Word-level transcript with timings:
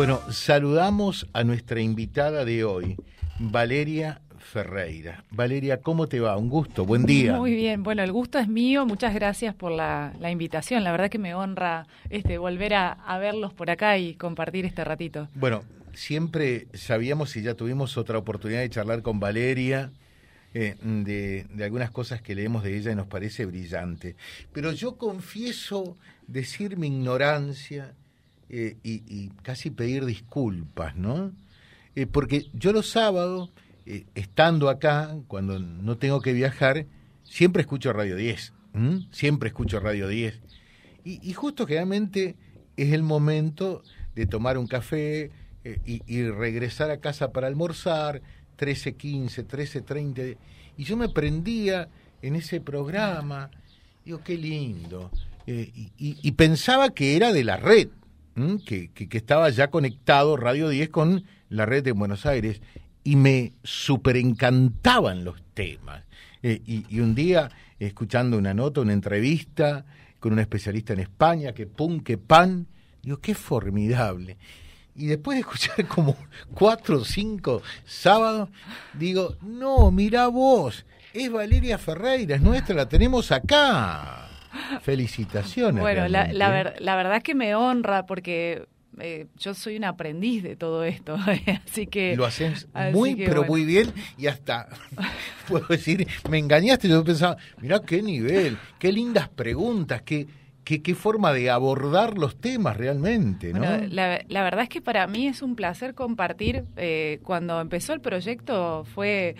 Bueno, 0.00 0.22
saludamos 0.30 1.26
a 1.34 1.44
nuestra 1.44 1.78
invitada 1.82 2.46
de 2.46 2.64
hoy, 2.64 2.96
Valeria 3.38 4.22
Ferreira. 4.38 5.24
Valeria, 5.30 5.82
¿cómo 5.82 6.06
te 6.06 6.20
va? 6.20 6.38
Un 6.38 6.48
gusto, 6.48 6.86
buen 6.86 7.04
día. 7.04 7.36
Muy 7.36 7.54
bien, 7.54 7.82
bueno, 7.82 8.02
el 8.02 8.10
gusto 8.10 8.38
es 8.38 8.48
mío, 8.48 8.86
muchas 8.86 9.12
gracias 9.12 9.54
por 9.54 9.72
la, 9.72 10.14
invitación, 10.30 10.84
la 10.84 10.92
verdad 10.92 11.10
que 11.10 11.18
me 11.18 11.34
honra 11.34 11.86
este, 12.08 12.38
volver 12.38 12.72
a, 12.72 13.18
verlos 13.18 13.52
por 13.52 13.68
acá 13.68 13.98
y 13.98 14.14
compartir 14.14 14.64
este 14.64 14.84
ratito. 14.84 15.28
Bueno, 15.34 15.64
siempre 15.92 16.68
sabíamos 16.72 17.36
y 17.36 17.42
ya 17.42 17.52
tuvimos 17.52 17.98
otra 17.98 18.16
oportunidad 18.16 18.60
de 18.60 18.70
charlar 18.70 19.02
con 19.02 19.20
Valeria. 19.20 19.90
Eh, 20.54 20.76
de, 20.82 21.46
de, 21.48 21.64
algunas 21.64 21.92
cosas 21.92 22.22
que 22.22 22.34
leemos 22.34 22.64
de 22.64 22.76
ella 22.76 22.90
y 22.90 22.96
nos 22.96 23.06
parece 23.06 23.44
brillante. 23.44 24.16
Pero 24.52 24.72
yo 24.72 24.96
confieso 24.96 25.96
decir 26.26 26.76
mi 26.76 26.88
ignorancia 26.88 27.94
eh, 28.52 28.76
y, 28.82 29.28
casi 29.42 29.70
pedir 29.70 30.04
disculpas, 30.04 30.96
¿no? 30.96 31.30
Eh, 31.94 32.06
porque 32.06 32.46
yo 32.52 32.72
los 32.72 32.90
sábados, 32.90 33.50
eh, 33.86 34.06
estando 34.16 34.68
acá, 34.68 35.16
cuando 35.28 35.60
no 35.60 35.98
tengo 35.98 36.20
que 36.20 36.32
viajar, 36.32 36.84
siempre 37.22 37.60
escucho 37.60 37.92
Radio 37.92 38.16
10, 38.16 38.52
siempre 39.12 39.50
escucho 39.50 39.78
Radio 39.78 40.08
10. 40.08 40.40
Y, 41.04 41.32
justo 41.32 41.64
generalmente 41.64 42.34
es 42.76 42.92
el 42.92 43.04
momento 43.04 43.84
de 44.16 44.26
tomar 44.26 44.58
un 44.58 44.66
café 44.66 45.30
y, 45.84 46.24
regresar 46.24 46.90
a 46.90 46.98
casa 46.98 47.30
para 47.30 47.46
almorzar, 47.46 48.20
13.15, 48.58 49.46
13.30, 49.46 50.36
y 50.76 50.82
yo 50.84 50.96
me 50.96 51.08
prendía 51.08 51.88
en 52.20 52.34
ese 52.34 52.60
programa, 52.60 53.48
digo, 54.04 54.20
qué 54.24 54.36
lindo, 54.36 55.12
y 55.46 56.32
pensaba 56.32 56.90
que 56.90 57.16
era 57.16 57.32
de 57.32 57.44
la 57.44 57.56
red, 57.56 57.88
que, 58.64 58.90
que, 58.92 59.16
estaba 59.16 59.50
ya 59.50 59.70
conectado 59.70 60.36
Radio 60.36 60.68
10 60.68 60.88
con 60.90 61.24
la 61.48 61.66
red 61.66 61.84
de 61.84 61.92
Buenos 61.92 62.26
Aires 62.26 62.60
y 63.04 63.16
me 63.16 63.54
super 63.62 64.16
encantaban 64.16 65.24
los 65.24 65.42
temas. 65.54 66.04
Eh, 66.42 66.60
y, 66.64 67.00
un 67.00 67.14
día, 67.14 67.50
escuchando 67.78 68.38
una 68.38 68.54
nota, 68.54 68.80
una 68.80 68.92
entrevista 68.92 69.84
con 70.18 70.32
un 70.32 70.38
especialista 70.38 70.92
en 70.92 71.00
España, 71.00 71.52
que 71.52 71.66
pum, 71.66 72.00
que 72.00 72.18
pan, 72.18 72.66
digo, 73.02 73.18
qué 73.18 73.34
formidable. 73.34 74.36
Y 74.94 75.06
después 75.06 75.36
de 75.36 75.40
escuchar 75.40 75.86
como 75.88 76.16
cuatro 76.54 76.98
o 76.98 77.04
cinco 77.04 77.62
sábados, 77.84 78.48
digo, 78.94 79.36
no, 79.42 79.90
mira 79.90 80.28
vos, 80.28 80.84
es 81.12 81.30
Valeria 81.30 81.78
Ferreira, 81.78 82.36
es 82.36 82.42
nuestra, 82.42 82.74
la 82.74 82.88
tenemos 82.88 83.32
acá. 83.32 84.19
Felicitaciones. 84.82 85.80
Bueno, 85.80 86.08
la, 86.08 86.32
la, 86.32 86.74
la, 86.78 86.96
verdad 86.96 87.16
es 87.16 87.22
que 87.22 87.34
me 87.34 87.54
honra 87.54 88.06
porque 88.06 88.66
eh, 88.98 89.26
yo 89.38 89.54
soy 89.54 89.76
un 89.76 89.84
aprendiz 89.84 90.42
de 90.42 90.56
todo 90.56 90.84
esto, 90.84 91.16
así 91.66 91.86
que... 91.86 92.16
Lo 92.16 92.26
haces 92.26 92.68
muy, 92.92 93.14
pero 93.16 93.44
muy 93.44 93.64
bien 93.64 93.92
y 94.18 94.26
hasta, 94.26 94.68
puedo 95.48 95.66
decir, 95.68 96.06
me 96.28 96.38
engañaste, 96.38 96.88
yo 96.88 97.04
pensaba, 97.04 97.36
mira 97.60 97.80
qué 97.80 98.02
nivel, 98.02 98.58
qué 98.78 98.92
lindas 98.92 99.28
preguntas, 99.28 100.02
qué, 100.02 100.26
qué, 100.64 100.82
qué 100.82 100.94
forma 100.94 101.32
de 101.32 101.50
abordar 101.50 102.18
los 102.18 102.40
temas 102.40 102.76
realmente, 102.76 103.52
¿no? 103.52 103.60
la, 103.60 104.22
la, 104.26 104.42
verdad 104.42 104.64
es 104.64 104.68
que 104.68 104.82
para 104.82 105.06
mí 105.06 105.28
es 105.28 105.40
un 105.40 105.54
placer 105.54 105.94
compartir, 105.94 106.64
eh, 106.76 107.20
cuando 107.22 107.60
empezó 107.60 107.92
el 107.92 108.00
proyecto 108.00 108.84
fue, 108.84 109.36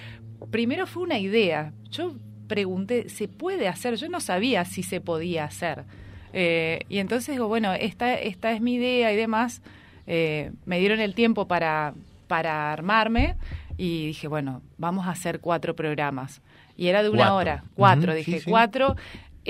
primero 0.50 0.86
fue 0.86 1.02
una 1.02 1.18
idea, 1.18 1.72
yo 1.90 2.14
pregunté, 2.50 3.08
¿se 3.08 3.28
puede 3.28 3.68
hacer? 3.68 3.94
Yo 3.94 4.08
no 4.08 4.18
sabía 4.18 4.64
si 4.64 4.82
se 4.82 5.00
podía 5.00 5.44
hacer. 5.44 5.84
Eh, 6.32 6.80
y 6.88 6.98
entonces 6.98 7.36
digo, 7.36 7.46
bueno, 7.46 7.72
esta, 7.74 8.14
esta 8.14 8.50
es 8.50 8.60
mi 8.60 8.74
idea 8.74 9.12
y 9.12 9.16
demás. 9.16 9.62
Eh, 10.08 10.50
me 10.66 10.80
dieron 10.80 10.98
el 10.98 11.14
tiempo 11.14 11.46
para, 11.46 11.94
para 12.26 12.72
armarme 12.72 13.36
y 13.78 14.08
dije, 14.08 14.26
bueno, 14.26 14.62
vamos 14.78 15.06
a 15.06 15.12
hacer 15.12 15.38
cuatro 15.38 15.76
programas. 15.76 16.42
Y 16.76 16.88
era 16.88 17.04
de 17.04 17.10
una 17.10 17.34
hora, 17.34 17.62
cuatro, 17.76 18.14
dije, 18.14 18.42
cuatro 18.44 18.96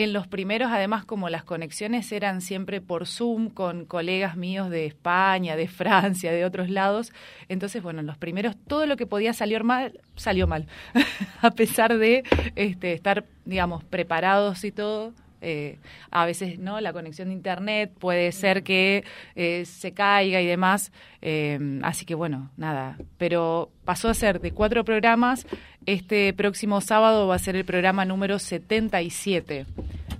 en 0.02 0.12
los 0.12 0.26
primeros, 0.26 0.70
además, 0.72 1.04
como 1.04 1.28
las 1.28 1.44
conexiones 1.44 2.10
eran 2.12 2.40
siempre 2.40 2.80
por 2.80 3.06
Zoom 3.06 3.50
con 3.50 3.84
colegas 3.84 4.36
míos 4.36 4.70
de 4.70 4.86
España, 4.86 5.56
de 5.56 5.68
Francia, 5.68 6.32
de 6.32 6.44
otros 6.44 6.70
lados, 6.70 7.12
entonces, 7.48 7.82
bueno, 7.82 8.00
en 8.00 8.06
los 8.06 8.16
primeros 8.16 8.56
todo 8.66 8.86
lo 8.86 8.96
que 8.96 9.06
podía 9.06 9.34
salir 9.34 9.62
mal, 9.62 10.00
salió 10.16 10.46
mal, 10.46 10.66
a 11.42 11.50
pesar 11.50 11.98
de 11.98 12.24
este, 12.56 12.94
estar, 12.94 13.26
digamos, 13.44 13.84
preparados 13.84 14.64
y 14.64 14.72
todo, 14.72 15.12
eh, 15.40 15.78
a 16.10 16.26
veces 16.26 16.58
no 16.58 16.80
la 16.80 16.92
conexión 16.92 17.28
de 17.28 17.34
internet 17.34 17.92
puede 17.98 18.30
ser 18.32 18.62
que 18.62 19.04
eh, 19.34 19.64
se 19.64 19.92
caiga 19.92 20.40
y 20.40 20.46
demás. 20.46 20.92
Eh, 21.22 21.80
así 21.82 22.04
que 22.04 22.14
bueno 22.14 22.50
nada. 22.56 22.98
Pero 23.16 23.70
pasó 23.84 24.08
a 24.08 24.14
ser 24.14 24.40
de 24.40 24.52
cuatro 24.52 24.84
programas. 24.84 25.46
Este 25.86 26.32
próximo 26.32 26.80
sábado 26.80 27.26
va 27.26 27.36
a 27.36 27.38
ser 27.38 27.56
el 27.56 27.64
programa 27.64 28.04
número 28.04 28.38
77 28.38 29.66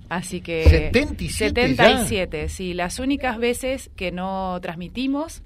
así 0.09 0.41
que 0.41 0.89
77 0.91 1.67
77 1.67 2.49
sí. 2.49 2.73
Las 2.73 2.99
únicas 2.99 3.37
veces 3.37 3.89
que 3.95 4.11
no 4.11 4.59
transmitimos 4.61 5.43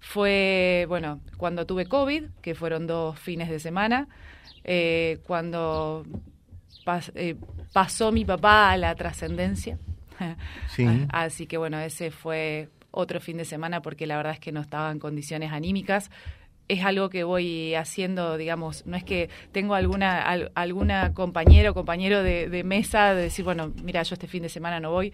fue 0.00 0.84
bueno 0.88 1.20
cuando 1.36 1.64
tuve 1.64 1.86
covid 1.86 2.24
que 2.42 2.54
fueron 2.54 2.86
dos 2.86 3.18
fines 3.18 3.48
de 3.48 3.60
semana. 3.60 4.08
Cuando 5.26 6.04
eh, 7.14 7.36
pasó 7.72 8.12
mi 8.12 8.24
papá 8.24 8.70
a 8.70 8.76
la 8.76 8.94
trascendencia. 8.94 9.78
Así 11.10 11.46
que 11.46 11.56
bueno, 11.56 11.78
ese 11.78 12.10
fue 12.10 12.68
otro 12.90 13.20
fin 13.20 13.38
de 13.38 13.44
semana 13.44 13.82
porque 13.82 14.06
la 14.06 14.16
verdad 14.16 14.34
es 14.34 14.40
que 14.40 14.52
no 14.52 14.60
estaba 14.60 14.90
en 14.90 14.98
condiciones 14.98 15.52
anímicas. 15.52 16.10
Es 16.68 16.84
algo 16.84 17.10
que 17.10 17.24
voy 17.24 17.74
haciendo, 17.74 18.36
digamos, 18.38 18.86
no 18.86 18.96
es 18.96 19.04
que 19.04 19.28
tengo 19.50 19.74
alguna 19.74 20.22
alguna 20.54 21.12
compañera 21.12 21.72
o 21.72 21.74
compañero 21.74 22.22
de, 22.22 22.62
mesa 22.64 23.14
de 23.14 23.22
decir, 23.22 23.44
bueno, 23.44 23.72
mira, 23.82 24.02
yo 24.04 24.14
este 24.14 24.28
fin 24.28 24.44
de 24.44 24.48
semana 24.48 24.78
no 24.78 24.90
voy. 24.90 25.12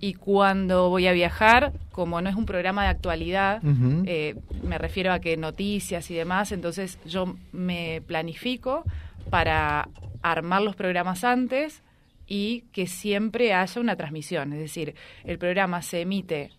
Y 0.00 0.14
cuando 0.14 0.90
voy 0.90 1.06
a 1.06 1.12
viajar, 1.12 1.72
como 1.90 2.20
no 2.20 2.28
es 2.28 2.36
un 2.36 2.44
programa 2.44 2.82
de 2.82 2.88
actualidad, 2.90 3.62
eh, 4.04 4.36
me 4.62 4.78
refiero 4.78 5.12
a 5.12 5.20
que 5.20 5.36
noticias 5.36 6.10
y 6.10 6.14
demás, 6.14 6.52
entonces 6.52 6.98
yo 7.06 7.34
me 7.50 8.02
planifico 8.06 8.84
para 9.30 9.88
armar 10.22 10.62
los 10.62 10.76
programas 10.76 11.24
antes 11.24 11.82
y 12.26 12.62
que 12.72 12.86
siempre 12.86 13.52
haya 13.52 13.80
una 13.80 13.96
transmisión. 13.96 14.52
Es 14.52 14.60
decir, 14.60 14.94
el 15.24 15.38
programa 15.38 15.82
se 15.82 16.00
emite 16.02 16.50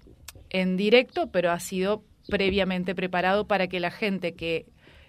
en 0.49 0.77
directo, 0.77 1.31
pero 1.31 1.51
ha 1.51 1.59
sido 1.59 2.03
previamente 2.29 2.95
preparado 2.95 3.47
para 3.47 3.67
que 3.67 3.79
la 3.79 3.91
gente 3.91 4.33
que 4.33 4.65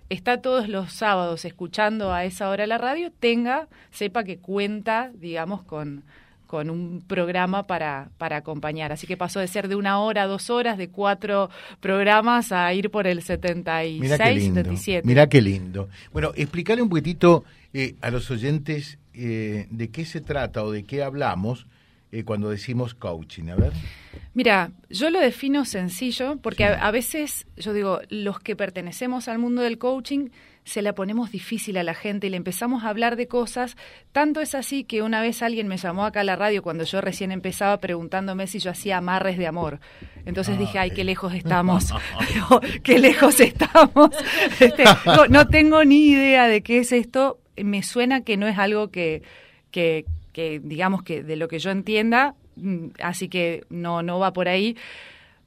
está 0.08 0.40
todos 0.40 0.68
los 0.68 0.92
sábados 0.92 1.44
escuchando 1.44 2.12
a 2.12 2.24
esa 2.24 2.48
hora 2.48 2.66
la 2.66 2.78
radio 2.78 3.10
tenga, 3.10 3.68
sepa 3.90 4.24
que 4.24 4.38
cuenta, 4.38 5.10
digamos, 5.14 5.62
con, 5.62 6.04
con 6.46 6.70
un 6.70 7.02
programa 7.06 7.66
para, 7.66 8.10
para 8.18 8.36
acompañar. 8.36 8.92
Así 8.92 9.06
que 9.06 9.16
pasó 9.16 9.40
de 9.40 9.48
ser 9.48 9.68
de 9.68 9.76
una 9.76 10.00
hora 10.00 10.22
a 10.22 10.26
dos 10.26 10.50
horas, 10.50 10.78
de 10.78 10.88
cuatro 10.88 11.50
programas, 11.80 12.52
a 12.52 12.72
ir 12.72 12.90
por 12.90 13.06
el 13.06 13.22
76, 13.22 14.00
Mira 14.00 14.18
qué 14.18 14.32
lindo. 14.32 14.60
77. 14.60 15.06
Mira 15.06 15.28
qué 15.28 15.42
lindo. 15.42 15.88
Bueno, 16.12 16.32
explicarle 16.36 16.82
un 16.82 16.88
poquitito 16.88 17.44
eh, 17.72 17.94
a 18.00 18.10
los 18.10 18.30
oyentes 18.30 18.98
eh, 19.14 19.66
de 19.70 19.90
qué 19.90 20.04
se 20.04 20.20
trata 20.20 20.62
o 20.62 20.70
de 20.70 20.84
qué 20.84 21.02
hablamos 21.02 21.66
eh, 22.12 22.24
cuando 22.24 22.50
decimos 22.50 22.94
coaching. 22.94 23.48
A 23.48 23.56
ver. 23.56 23.72
Mira, 24.32 24.70
yo 24.88 25.10
lo 25.10 25.20
defino 25.20 25.64
sencillo 25.64 26.38
porque 26.42 26.64
a, 26.64 26.90
veces 26.90 27.46
yo 27.56 27.72
digo, 27.72 28.00
los 28.08 28.38
que 28.40 28.54
pertenecemos 28.54 29.28
al 29.28 29.38
mundo 29.38 29.62
del 29.62 29.78
coaching 29.78 30.28
se 30.66 30.82
la 30.82 30.96
ponemos 30.96 31.30
difícil 31.30 31.76
a 31.78 31.84
la 31.84 31.94
gente 31.94 32.26
y 32.26 32.30
le 32.30 32.36
empezamos 32.36 32.82
a 32.82 32.88
hablar 32.88 33.14
de 33.14 33.28
cosas. 33.28 33.76
Tanto 34.10 34.40
es 34.40 34.56
así 34.56 34.82
que 34.82 35.00
una 35.00 35.20
vez 35.22 35.40
alguien 35.42 35.68
me 35.68 35.76
llamó 35.76 36.04
acá 36.04 36.20
a 36.20 36.24
la 36.24 36.34
radio 36.34 36.60
cuando 36.60 36.82
yo 36.82 37.00
recién 37.00 37.30
empezaba 37.30 37.78
preguntándome 37.78 38.48
si 38.48 38.58
yo 38.58 38.72
hacía 38.72 38.96
amarres 38.96 39.38
de 39.38 39.46
amor. 39.46 39.78
Entonces 40.24 40.58
dije, 40.58 40.80
ay, 40.80 40.90
qué 40.90 41.04
lejos 41.04 41.32
estamos, 41.34 41.94
qué 42.82 42.98
lejos 42.98 43.40
estamos. 43.40 44.10
Este, 44.60 44.84
no, 45.30 45.46
tengo 45.48 45.84
ni 45.84 46.08
idea 46.08 46.48
de 46.48 46.62
qué 46.62 46.78
es 46.78 46.90
esto. 46.90 47.38
Me 47.56 47.82
suena 47.82 48.22
que 48.22 48.36
no 48.36 48.48
es 48.48 48.58
algo 48.58 48.90
que, 48.90 49.22
que, 49.70 50.04
que 50.32 50.60
digamos 50.62 51.04
que 51.04 51.22
de 51.22 51.36
lo 51.36 51.46
que 51.46 51.58
yo 51.60 51.70
entienda, 51.70 52.34
mm, 52.56 52.88
así 53.00 53.28
que 53.28 53.64
no, 53.70 54.02
no 54.02 54.18
va 54.18 54.32
por 54.32 54.48
ahí. 54.48 54.76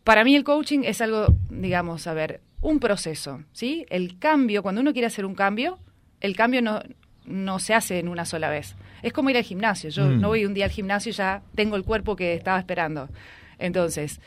Para 0.06 0.24
mí 0.24 0.36
el 0.36 0.46
coaching 0.46 0.82
es 0.86 1.02
algo, 1.02 1.28
digamos, 1.50 2.08
a 2.08 2.14
ver, 2.14 2.40
un 2.62 2.80
proceso, 2.80 3.44
¿sí? 3.54 3.86
El 3.90 4.20
cambio, 4.20 4.62
cuando 4.64 4.82
uno 4.82 4.92
quiere 4.92 5.08
hacer 5.08 5.26
un 5.26 5.36
cambio, 5.36 5.80
el 6.20 6.36
cambio 6.36 6.62
no, 6.62 6.82
no 7.26 7.60
se 7.60 7.74
hace 7.74 8.00
en 8.00 8.10
una 8.10 8.26
sola 8.26 8.50
vez. 8.50 8.76
Es 9.02 9.14
como 9.14 9.30
ir 9.30 9.38
al 9.38 9.44
gimnasio. 9.44 9.90
Yo 9.90 10.06
mm. 10.06 10.20
no 10.20 10.28
voy 10.28 10.46
un 10.46 10.54
día 10.54 10.66
al 10.66 10.72
gimnasio 10.72 11.12
y 11.12 11.14
ya 11.14 11.42
tengo 11.56 11.76
el 11.76 11.84
cuerpo 11.84 12.16
que 12.16 12.34
estaba 12.34 12.60
esperando. 12.60 13.10
Entonces, 13.58 14.20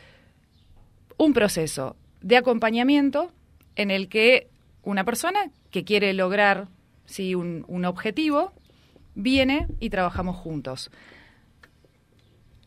un 1.17 1.33
proceso 1.33 1.95
de 2.21 2.37
acompañamiento 2.37 3.31
en 3.75 3.91
el 3.91 4.07
que 4.07 4.47
una 4.83 5.03
persona 5.03 5.51
que 5.69 5.83
quiere 5.83 6.13
lograr 6.13 6.67
¿sí? 7.05 7.35
un, 7.35 7.65
un 7.67 7.85
objetivo 7.85 8.53
viene 9.15 9.67
y 9.79 9.89
trabajamos 9.89 10.37
juntos. 10.37 10.89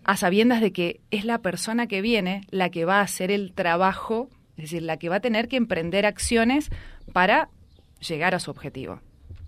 A 0.04 0.16
sabiendas 0.16 0.60
de 0.60 0.72
que 0.72 1.00
es 1.10 1.24
la 1.24 1.38
persona 1.38 1.88
que 1.88 2.00
viene 2.00 2.42
la 2.50 2.70
que 2.70 2.84
va 2.84 2.98
a 2.98 3.02
hacer 3.02 3.32
el 3.32 3.52
trabajo 3.52 4.28
es 4.56 4.64
decir, 4.64 4.82
la 4.82 4.96
que 4.96 5.08
va 5.08 5.16
a 5.16 5.20
tener 5.20 5.48
que 5.48 5.56
emprender 5.56 6.06
acciones 6.06 6.70
para 7.12 7.48
llegar 8.06 8.34
a 8.34 8.40
su 8.40 8.50
objetivo. 8.50 9.00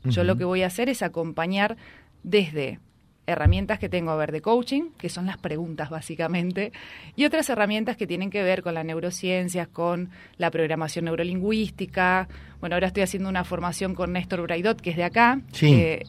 Yo 0.04 0.24
lo 0.24 0.36
que 0.36 0.44
voy 0.44 0.62
a 0.62 0.68
hacer 0.68 0.88
es 0.88 1.02
acompañar 1.02 1.76
desde 2.22 2.80
herramientas 3.26 3.78
que 3.78 3.90
tengo 3.90 4.10
a 4.10 4.16
ver 4.16 4.32
de 4.32 4.40
coaching, 4.40 4.90
que 4.96 5.10
son 5.10 5.26
las 5.26 5.36
preguntas 5.36 5.90
básicamente, 5.90 6.72
y 7.14 7.26
otras 7.26 7.50
herramientas 7.50 7.98
que 7.98 8.06
tienen 8.06 8.30
que 8.30 8.42
ver 8.42 8.62
con 8.62 8.72
las 8.72 8.86
neurociencias, 8.86 9.68
con 9.68 10.08
la 10.38 10.50
programación 10.50 11.04
neurolingüística. 11.04 12.26
Bueno, 12.60 12.76
ahora 12.76 12.86
estoy 12.86 13.02
haciendo 13.02 13.28
una 13.28 13.44
formación 13.44 13.94
con 13.94 14.14
Néstor 14.14 14.42
Braidot, 14.42 14.80
que 14.80 14.90
es 14.90 14.96
de 14.96 15.04
acá, 15.04 15.42
que 15.52 16.04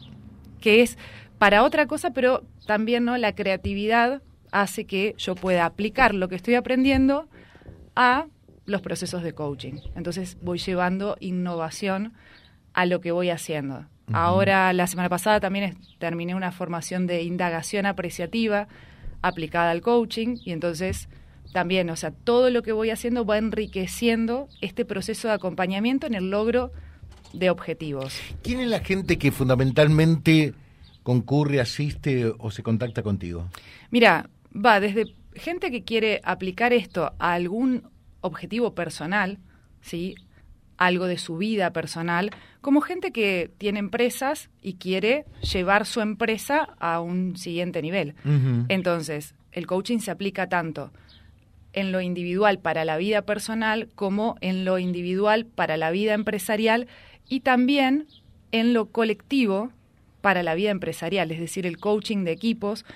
es 0.62 0.96
para 1.38 1.62
otra 1.62 1.86
cosa, 1.86 2.12
pero 2.12 2.42
también 2.66 3.04
no 3.04 3.16
la 3.18 3.34
creatividad 3.34 4.22
hace 4.50 4.86
que 4.86 5.14
yo 5.18 5.34
pueda 5.34 5.66
aplicar 5.66 6.14
lo 6.14 6.28
que 6.28 6.36
estoy 6.36 6.54
aprendiendo 6.54 7.28
a 7.94 8.26
los 8.70 8.80
procesos 8.80 9.22
de 9.22 9.34
coaching. 9.34 9.74
Entonces 9.96 10.38
voy 10.40 10.58
llevando 10.58 11.16
innovación 11.20 12.12
a 12.72 12.86
lo 12.86 13.00
que 13.00 13.12
voy 13.12 13.30
haciendo. 13.30 13.86
Ahora, 14.12 14.72
la 14.72 14.88
semana 14.88 15.08
pasada 15.08 15.38
también 15.38 15.78
terminé 15.98 16.34
una 16.34 16.50
formación 16.50 17.06
de 17.06 17.22
indagación 17.22 17.86
apreciativa 17.86 18.66
aplicada 19.22 19.70
al 19.70 19.82
coaching 19.82 20.38
y 20.44 20.50
entonces 20.50 21.08
también, 21.52 21.90
o 21.90 21.96
sea, 21.96 22.10
todo 22.10 22.50
lo 22.50 22.62
que 22.62 22.72
voy 22.72 22.90
haciendo 22.90 23.24
va 23.24 23.38
enriqueciendo 23.38 24.48
este 24.60 24.84
proceso 24.84 25.28
de 25.28 25.34
acompañamiento 25.34 26.08
en 26.08 26.14
el 26.14 26.30
logro 26.30 26.72
de 27.32 27.50
objetivos. 27.50 28.18
¿Quién 28.42 28.60
es 28.60 28.68
la 28.68 28.80
gente 28.80 29.16
que 29.18 29.30
fundamentalmente 29.30 30.54
concurre, 31.04 31.60
asiste 31.60 32.32
o 32.38 32.50
se 32.50 32.62
contacta 32.62 33.02
contigo? 33.02 33.48
Mira, 33.90 34.28
va 34.54 34.80
desde 34.80 35.14
gente 35.34 35.70
que 35.70 35.84
quiere 35.84 36.20
aplicar 36.24 36.72
esto 36.72 37.12
a 37.18 37.32
algún 37.34 37.84
objetivo 38.20 38.74
personal, 38.74 39.38
¿sí? 39.80 40.14
algo 40.80 41.06
de 41.06 41.18
su 41.18 41.36
vida 41.36 41.72
personal, 41.72 42.30
como 42.62 42.80
gente 42.80 43.12
que 43.12 43.50
tiene 43.58 43.78
empresas 43.78 44.48
y 44.62 44.74
quiere 44.74 45.26
llevar 45.42 45.84
su 45.84 46.00
empresa 46.00 46.74
a 46.78 47.00
un 47.00 47.36
siguiente 47.36 47.82
nivel. 47.82 48.14
Entonces, 48.68 49.34
el 49.52 49.66
coaching 49.66 49.98
se 49.98 50.10
aplica 50.10 50.48
tanto 50.48 50.90
en 51.74 51.92
lo 51.92 52.00
individual 52.00 52.58
para 52.58 52.86
la 52.86 52.96
vida 52.96 53.22
personal 53.22 53.90
como 53.94 54.36
en 54.40 54.64
lo 54.64 54.78
individual 54.78 55.44
para 55.44 55.76
la 55.76 55.90
vida 55.90 56.14
empresarial 56.14 56.88
y 57.28 57.40
también 57.40 58.06
en 58.50 58.72
lo 58.72 58.86
colectivo 58.86 59.70
para 60.22 60.42
la 60.42 60.54
vida 60.54 60.70
empresarial, 60.70 61.30
es 61.30 61.40
decir, 61.40 61.66
el 61.66 61.78
coaching 61.78 62.24
de 62.24 62.32
equipos. 62.32 62.86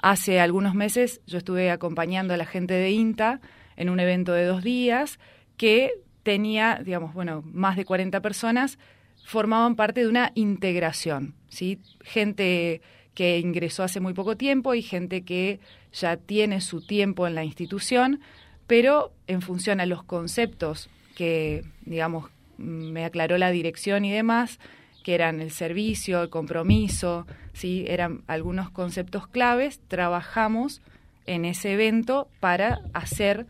Hace 0.00 0.40
algunos 0.40 0.74
meses 0.74 1.20
yo 1.26 1.38
estuve 1.38 1.70
acompañando 1.70 2.32
a 2.34 2.38
la 2.38 2.46
gente 2.46 2.74
de 2.74 2.90
INTA 2.90 3.40
en 3.76 3.90
un 3.90 4.00
evento 4.00 4.32
de 4.32 4.44
dos 4.44 4.62
días 4.62 5.18
que 5.56 5.92
tenía, 6.22 6.80
digamos, 6.84 7.14
bueno, 7.14 7.42
más 7.46 7.76
de 7.76 7.84
40 7.84 8.20
personas, 8.20 8.78
formaban 9.24 9.76
parte 9.76 10.00
de 10.00 10.08
una 10.08 10.32
integración, 10.34 11.34
¿sí? 11.48 11.78
Gente 12.02 12.80
que 13.14 13.38
ingresó 13.38 13.84
hace 13.84 14.00
muy 14.00 14.12
poco 14.12 14.36
tiempo 14.36 14.74
y 14.74 14.82
gente 14.82 15.22
que 15.22 15.60
ya 15.92 16.16
tiene 16.16 16.60
su 16.60 16.84
tiempo 16.84 17.26
en 17.26 17.34
la 17.34 17.44
institución, 17.44 18.20
pero 18.66 19.12
en 19.26 19.40
función 19.40 19.80
a 19.80 19.86
los 19.86 20.02
conceptos 20.02 20.88
que, 21.14 21.64
digamos, 21.84 22.30
me 22.58 23.04
aclaró 23.04 23.38
la 23.38 23.50
dirección 23.50 24.04
y 24.04 24.12
demás, 24.12 24.58
que 25.04 25.14
eran 25.14 25.40
el 25.40 25.50
servicio, 25.50 26.22
el 26.22 26.30
compromiso, 26.30 27.26
¿sí? 27.52 27.84
eran 27.88 28.22
algunos 28.26 28.70
conceptos 28.70 29.28
claves, 29.28 29.80
trabajamos 29.86 30.80
en 31.26 31.44
ese 31.44 31.74
evento 31.74 32.28
para 32.40 32.80
hacer 32.94 33.46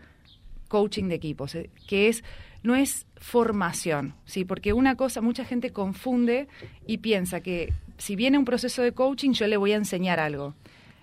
coaching 0.75 1.05
de 1.05 1.15
equipos, 1.15 1.55
eh, 1.55 1.71
que 1.87 2.09
es 2.09 2.25
no 2.65 2.75
es 2.75 3.07
formación, 3.17 4.15
¿sí? 4.25 4.45
Porque 4.45 4.73
una 4.73 4.97
cosa, 4.97 5.21
mucha 5.21 5.45
gente 5.45 5.71
confunde 5.71 6.49
y 6.85 6.99
piensa 6.99 7.41
que 7.41 7.73
si 7.97 8.17
viene 8.17 8.39
un 8.39 8.45
proceso 8.45 8.83
de 8.83 8.91
coaching 8.91 9.35
yo 9.35 9.47
le 9.47 9.57
voy 9.57 9.71
a 9.71 9.77
enseñar 9.77 10.19
algo. 10.19 10.55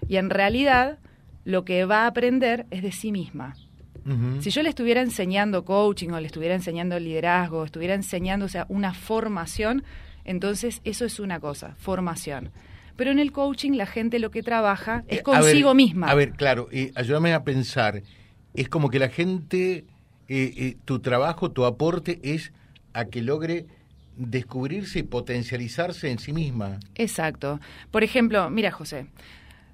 Y 0.09 0.17
en 0.17 0.29
realidad 0.29 0.99
lo 1.45 1.63
que 1.63 1.85
va 1.85 2.03
a 2.03 2.07
aprender 2.07 2.65
es 2.69 2.81
de 2.81 2.91
sí 2.91 3.13
misma. 3.13 3.55
Si 4.39 4.49
yo 4.49 4.61
le 4.61 4.69
estuviera 4.69 4.99
enseñando 5.01 5.63
coaching 5.63 6.09
o 6.09 6.19
le 6.19 6.25
estuviera 6.25 6.55
enseñando 6.55 6.99
liderazgo, 6.99 7.63
estuviera 7.63 7.93
enseñando 7.93 8.47
o 8.47 8.49
sea, 8.49 8.65
una 8.67 8.93
formación, 8.93 9.83
entonces 10.25 10.81
eso 10.83 11.05
es 11.05 11.19
una 11.19 11.39
cosa, 11.39 11.75
formación. 11.77 12.49
Pero 12.97 13.11
en 13.11 13.19
el 13.19 13.31
coaching 13.31 13.73
la 13.73 13.85
gente 13.85 14.17
lo 14.19 14.31
que 14.31 14.41
trabaja 14.41 15.03
es 15.07 15.21
consigo 15.21 15.73
misma. 15.75 16.07
A 16.09 16.15
ver, 16.15 16.31
claro, 16.31 16.67
y 16.71 16.91
ayúdame 16.95 17.33
a 17.33 17.43
pensar, 17.43 18.01
es 18.53 18.69
como 18.69 18.89
que 18.89 18.99
la 18.99 19.09
gente 19.09 19.85
eh, 20.27 20.53
eh, 20.55 20.77
tu 20.85 20.99
trabajo, 20.99 21.51
tu 21.51 21.65
aporte 21.65 22.19
es 22.23 22.53
a 22.93 23.05
que 23.05 23.21
logre 23.21 23.65
descubrirse 24.15 24.99
y 24.99 25.03
potencializarse 25.03 26.09
en 26.11 26.19
sí 26.19 26.33
misma. 26.33 26.79
Exacto. 26.95 27.59
Por 27.91 28.03
ejemplo, 28.03 28.49
mira 28.49 28.71
José, 28.71 29.07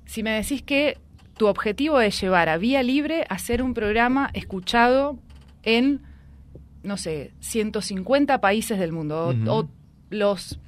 si 0.05 0.23
me 0.23 0.31
decís 0.31 0.61
que 0.61 0.97
tu 1.37 1.47
objetivo 1.47 2.01
es 2.01 2.19
llevar 2.19 2.49
a 2.49 2.57
Vía 2.57 2.81
Libre 2.81 3.25
a 3.29 3.35
hacer 3.35 3.61
un 3.61 3.73
programa 3.73 4.29
escuchado 4.33 5.19
en, 5.63 6.01
no 6.83 6.97
sé, 6.97 7.33
150 7.41 8.41
países 8.41 8.79
del 8.79 8.91
mundo, 8.91 9.35
o, 9.47 9.69
los, 10.09 10.59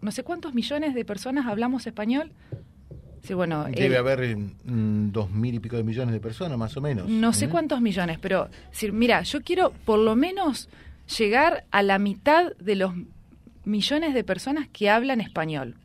no 0.00 0.10
sé 0.10 0.24
cuántos 0.24 0.54
millones 0.54 0.94
de 0.94 1.04
personas 1.04 1.46
hablamos 1.46 1.86
español, 1.86 2.32
Sí, 3.22 3.34
bueno, 3.34 3.64
Debe 3.64 3.98
haber 3.98 4.36
mm, 4.36 5.12
dos 5.12 5.30
mil 5.30 5.54
y 5.54 5.60
pico 5.60 5.76
de 5.76 5.84
millones 5.84 6.12
de 6.12 6.20
personas, 6.20 6.58
más 6.58 6.76
o 6.76 6.80
menos. 6.80 7.08
No 7.08 7.32
sé 7.32 7.44
¿eh? 7.44 7.48
cuántos 7.48 7.80
millones, 7.80 8.18
pero 8.20 8.48
mira, 8.92 9.22
yo 9.22 9.42
quiero 9.42 9.72
por 9.84 10.00
lo 10.00 10.16
menos 10.16 10.68
llegar 11.18 11.64
a 11.70 11.82
la 11.82 11.98
mitad 11.98 12.52
de 12.56 12.74
los 12.74 12.92
millones 13.64 14.14
de 14.14 14.24
personas 14.24 14.68
que 14.72 14.90
hablan 14.90 15.20
español. 15.20 15.76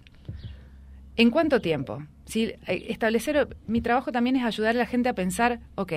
¿En 1.16 1.30
cuánto 1.30 1.62
tiempo? 1.62 2.04
Si 2.26 2.44
eh, 2.44 2.58
establecer 2.90 3.56
mi 3.68 3.82
trabajo 3.82 4.12
también 4.12 4.36
es 4.36 4.44
ayudar 4.44 4.76
a 4.76 4.80
la 4.80 4.86
gente 4.86 5.10
a 5.10 5.14
pensar, 5.14 5.60
ok, 5.76 5.94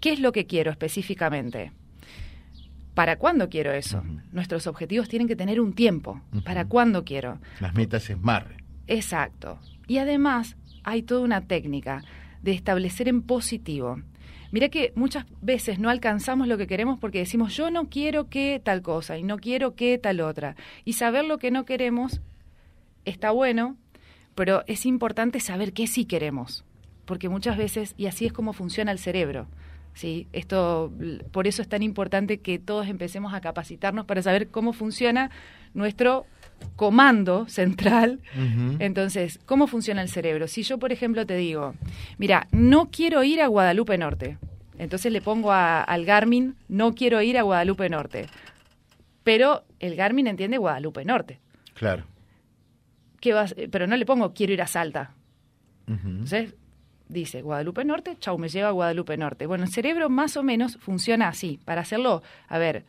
¿qué 0.00 0.12
es 0.12 0.20
lo 0.20 0.32
que 0.32 0.46
quiero 0.46 0.70
específicamente? 0.70 1.72
¿Para 2.94 3.16
cuándo 3.16 3.48
quiero 3.48 3.72
eso? 3.72 4.02
Nuestros 4.32 4.66
objetivos 4.66 5.08
tienen 5.08 5.28
que 5.28 5.36
tener 5.36 5.60
un 5.60 5.72
tiempo. 5.72 6.20
¿Para 6.44 6.66
cuándo 6.66 7.04
quiero? 7.04 7.38
Las 7.60 7.74
metas 7.74 8.10
es 8.10 8.20
mar. 8.20 8.56
Exacto. 8.86 9.58
Y 9.86 9.98
además, 9.98 10.56
hay 10.84 11.02
toda 11.02 11.20
una 11.22 11.42
técnica 11.42 12.04
de 12.42 12.52
establecer 12.52 13.08
en 13.08 13.22
positivo. 13.22 14.00
Mira 14.50 14.68
que 14.68 14.92
muchas 14.96 15.24
veces 15.40 15.78
no 15.78 15.88
alcanzamos 15.88 16.46
lo 16.46 16.58
que 16.58 16.66
queremos 16.66 16.98
porque 16.98 17.20
decimos 17.20 17.56
yo 17.56 17.70
no 17.70 17.88
quiero 17.88 18.28
que 18.28 18.60
tal 18.62 18.82
cosa 18.82 19.16
y 19.16 19.22
no 19.22 19.38
quiero 19.38 19.74
que 19.74 19.96
tal 19.96 20.20
otra. 20.20 20.56
Y 20.84 20.92
saber 20.92 21.24
lo 21.24 21.38
que 21.38 21.50
no 21.50 21.64
queremos 21.64 22.20
está 23.06 23.30
bueno, 23.30 23.76
pero 24.34 24.62
es 24.66 24.84
importante 24.86 25.40
saber 25.40 25.72
qué 25.72 25.86
sí 25.86 26.04
queremos, 26.04 26.64
porque 27.06 27.28
muchas 27.28 27.56
veces, 27.56 27.94
y 27.96 28.06
así 28.06 28.26
es 28.26 28.32
como 28.32 28.52
funciona 28.52 28.92
el 28.92 28.98
cerebro, 28.98 29.46
¿sí? 29.94 30.26
Esto, 30.32 30.92
por 31.30 31.46
eso 31.46 31.62
es 31.62 31.68
tan 31.68 31.82
importante 31.82 32.40
que 32.40 32.58
todos 32.58 32.88
empecemos 32.88 33.34
a 33.34 33.40
capacitarnos 33.40 34.04
para 34.04 34.22
saber 34.22 34.48
cómo 34.48 34.72
funciona 34.72 35.30
nuestro 35.74 36.26
comando 36.76 37.46
central. 37.48 38.20
Entonces, 38.78 39.40
¿cómo 39.46 39.66
funciona 39.66 40.02
el 40.02 40.08
cerebro? 40.08 40.48
Si 40.48 40.62
yo, 40.62 40.78
por 40.78 40.92
ejemplo, 40.92 41.26
te 41.26 41.36
digo, 41.36 41.74
mira, 42.18 42.48
no 42.52 42.90
quiero 42.90 43.24
ir 43.24 43.40
a 43.40 43.46
Guadalupe 43.46 43.98
Norte, 43.98 44.38
entonces 44.78 45.12
le 45.12 45.20
pongo 45.20 45.52
al 45.52 46.04
Garmin, 46.04 46.56
no 46.68 46.94
quiero 46.94 47.22
ir 47.22 47.38
a 47.38 47.42
Guadalupe 47.42 47.88
Norte, 47.88 48.26
pero 49.22 49.64
el 49.78 49.96
Garmin 49.96 50.26
entiende 50.26 50.58
Guadalupe 50.58 51.04
Norte. 51.04 51.40
Claro. 51.74 52.04
¿Qué 53.20 53.32
vas? 53.32 53.54
Pero 53.70 53.86
no 53.86 53.96
le 53.96 54.06
pongo 54.06 54.32
quiero 54.34 54.52
ir 54.52 54.62
a 54.62 54.66
Salta. 54.66 55.14
Entonces, 55.86 56.54
dice 57.08 57.42
Guadalupe 57.42 57.84
Norte, 57.84 58.16
chau, 58.18 58.38
me 58.38 58.48
lleva 58.48 58.68
a 58.68 58.72
Guadalupe 58.72 59.16
Norte. 59.16 59.46
Bueno, 59.46 59.64
el 59.64 59.70
cerebro 59.70 60.08
más 60.08 60.36
o 60.36 60.42
menos 60.42 60.76
funciona 60.78 61.28
así, 61.28 61.60
para 61.64 61.82
hacerlo, 61.82 62.22
a 62.48 62.58
ver, 62.58 62.84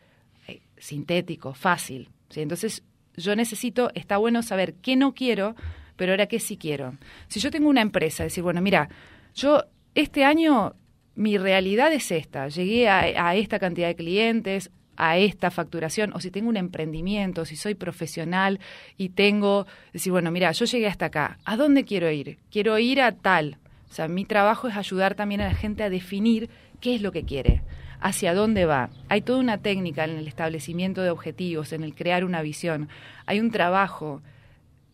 eh, 0.48 0.62
sintético, 0.78 1.54
fácil. 1.54 2.08
¿sí? 2.30 2.40
Entonces, 2.40 2.82
yo 3.16 3.36
necesito, 3.36 3.90
está 3.94 4.16
bueno 4.16 4.42
saber 4.42 4.74
qué 4.74 4.96
no 4.96 5.14
quiero, 5.14 5.54
pero 5.96 6.12
ahora 6.12 6.26
qué 6.26 6.40
sí 6.40 6.56
quiero. 6.56 6.94
Si 7.28 7.40
yo 7.40 7.50
tengo 7.50 7.68
una 7.68 7.80
empresa, 7.80 8.24
decir, 8.24 8.42
bueno, 8.42 8.60
mira, 8.60 8.88
yo 9.34 9.64
este 9.94 10.24
año 10.24 10.74
mi 11.14 11.38
realidad 11.38 11.92
es 11.92 12.10
esta, 12.10 12.48
llegué 12.48 12.88
a, 12.88 13.34
esta 13.36 13.58
cantidad 13.58 13.86
de 13.86 13.94
clientes, 13.94 14.70
a 14.96 15.16
esta 15.18 15.50
facturación, 15.50 16.12
o 16.12 16.20
si 16.20 16.30
tengo 16.30 16.48
un 16.48 16.56
emprendimiento, 16.56 17.44
si 17.44 17.56
soy 17.56 17.74
profesional 17.74 18.60
y 18.96 19.10
tengo, 19.10 19.66
decir, 19.92 20.12
bueno, 20.12 20.30
mira, 20.30 20.50
yo 20.52 20.64
llegué 20.64 20.88
hasta 20.88 21.06
acá, 21.06 21.38
¿a 21.44 21.56
dónde 21.56 21.84
quiero 21.84 22.10
ir? 22.10 22.38
Quiero 22.50 22.78
ir 22.78 23.00
a 23.00 23.12
tal. 23.12 23.58
O 23.90 23.94
sea, 23.94 24.08
mi 24.08 24.24
trabajo 24.24 24.66
es 24.66 24.76
ayudar 24.76 25.14
también 25.14 25.40
a 25.40 25.46
la 25.46 25.54
gente 25.54 25.84
a 25.84 25.90
definir 25.90 26.50
qué 26.80 26.96
es 26.96 27.02
lo 27.02 27.12
que 27.12 27.24
quiere 27.24 27.62
hacia 28.04 28.34
dónde 28.34 28.66
va. 28.66 28.90
Hay 29.08 29.22
toda 29.22 29.38
una 29.38 29.56
técnica 29.56 30.04
en 30.04 30.18
el 30.18 30.28
establecimiento 30.28 31.00
de 31.00 31.08
objetivos, 31.08 31.72
en 31.72 31.82
el 31.82 31.94
crear 31.94 32.22
una 32.26 32.42
visión. 32.42 32.90
Hay 33.24 33.40
un 33.40 33.50
trabajo. 33.50 34.20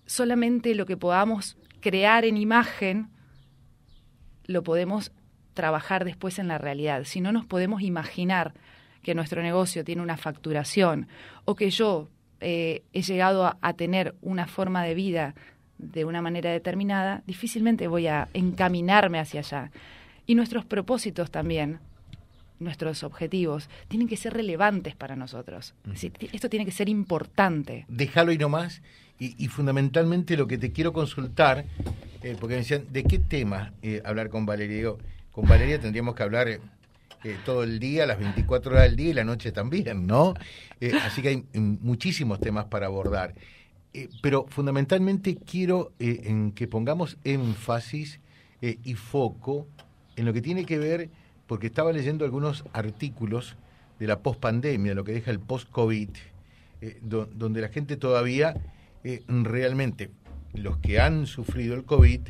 Solamente 0.06 0.76
lo 0.76 0.86
que 0.86 0.96
podamos 0.96 1.58
crear 1.80 2.24
en 2.24 2.36
imagen 2.36 3.08
lo 4.44 4.62
podemos 4.62 5.10
trabajar 5.54 6.04
después 6.04 6.38
en 6.38 6.46
la 6.46 6.58
realidad. 6.58 7.02
Si 7.02 7.20
no 7.20 7.32
nos 7.32 7.44
podemos 7.46 7.82
imaginar 7.82 8.54
que 9.02 9.16
nuestro 9.16 9.42
negocio 9.42 9.82
tiene 9.84 10.02
una 10.02 10.16
facturación 10.16 11.08
o 11.44 11.56
que 11.56 11.70
yo 11.70 12.08
eh, 12.38 12.84
he 12.92 13.02
llegado 13.02 13.44
a, 13.44 13.58
a 13.60 13.72
tener 13.72 14.14
una 14.22 14.46
forma 14.46 14.84
de 14.84 14.94
vida 14.94 15.34
de 15.78 16.04
una 16.04 16.22
manera 16.22 16.52
determinada, 16.52 17.24
difícilmente 17.26 17.88
voy 17.88 18.06
a 18.06 18.28
encaminarme 18.34 19.18
hacia 19.18 19.40
allá. 19.40 19.72
Y 20.26 20.36
nuestros 20.36 20.64
propósitos 20.64 21.32
también, 21.32 21.80
nuestros 22.60 23.02
objetivos, 23.02 23.68
tienen 23.88 24.06
que 24.06 24.16
ser 24.16 24.34
relevantes 24.34 24.94
para 24.94 25.16
nosotros. 25.16 25.74
esto 26.32 26.48
tiene 26.48 26.64
que 26.64 26.72
ser 26.72 26.88
importante. 26.88 27.86
Déjalo 27.88 28.32
y 28.32 28.38
no 28.38 28.48
más. 28.48 28.82
Y, 29.18 29.48
fundamentalmente 29.48 30.34
lo 30.34 30.46
que 30.46 30.56
te 30.56 30.72
quiero 30.72 30.94
consultar, 30.94 31.66
eh, 32.22 32.36
porque 32.40 32.54
me 32.54 32.60
decían, 32.60 32.86
¿de 32.90 33.04
qué 33.04 33.18
tema 33.18 33.74
eh, 33.82 34.00
hablar 34.04 34.30
con 34.30 34.46
Valeria? 34.46 34.92
con 35.30 35.46
Valeria 35.46 35.78
tendríamos 35.78 36.14
que 36.14 36.22
hablar 36.22 36.48
eh, 36.48 36.58
todo 37.44 37.62
el 37.62 37.78
día, 37.78 38.06
las 38.06 38.18
24 38.18 38.72
horas 38.72 38.84
del 38.84 38.96
día 38.96 39.10
y 39.10 39.12
la 39.12 39.24
noche 39.24 39.52
también, 39.52 40.06
¿no? 40.06 40.32
así 41.02 41.20
que 41.20 41.28
hay 41.28 41.36
mm, 41.36 41.76
muchísimos 41.82 42.40
temas 42.40 42.64
para 42.64 42.86
abordar. 42.86 43.34
pero 44.22 44.46
fundamentalmente 44.48 45.36
quiero 45.36 45.92
en 45.98 46.52
que 46.52 46.66
pongamos 46.66 47.18
énfasis 47.24 48.20
y 48.62 48.94
foco 48.94 49.66
en 50.16 50.24
lo 50.24 50.32
que 50.32 50.40
tiene 50.40 50.64
que 50.64 50.78
ver, 50.78 51.10
porque 51.50 51.66
estaba 51.66 51.92
leyendo 51.92 52.24
algunos 52.24 52.62
artículos 52.72 53.56
de 53.98 54.06
la 54.06 54.20
pospandemia, 54.20 54.94
lo 54.94 55.02
que 55.02 55.10
deja 55.10 55.32
el 55.32 55.40
post-COVID, 55.40 56.08
donde 57.02 57.60
la 57.60 57.70
gente 57.70 57.96
todavía 57.96 58.54
eh, 59.02 59.24
realmente 59.26 60.10
los 60.54 60.76
que 60.76 61.00
han 61.00 61.26
sufrido 61.26 61.74
el 61.74 61.82
COVID 61.82 62.20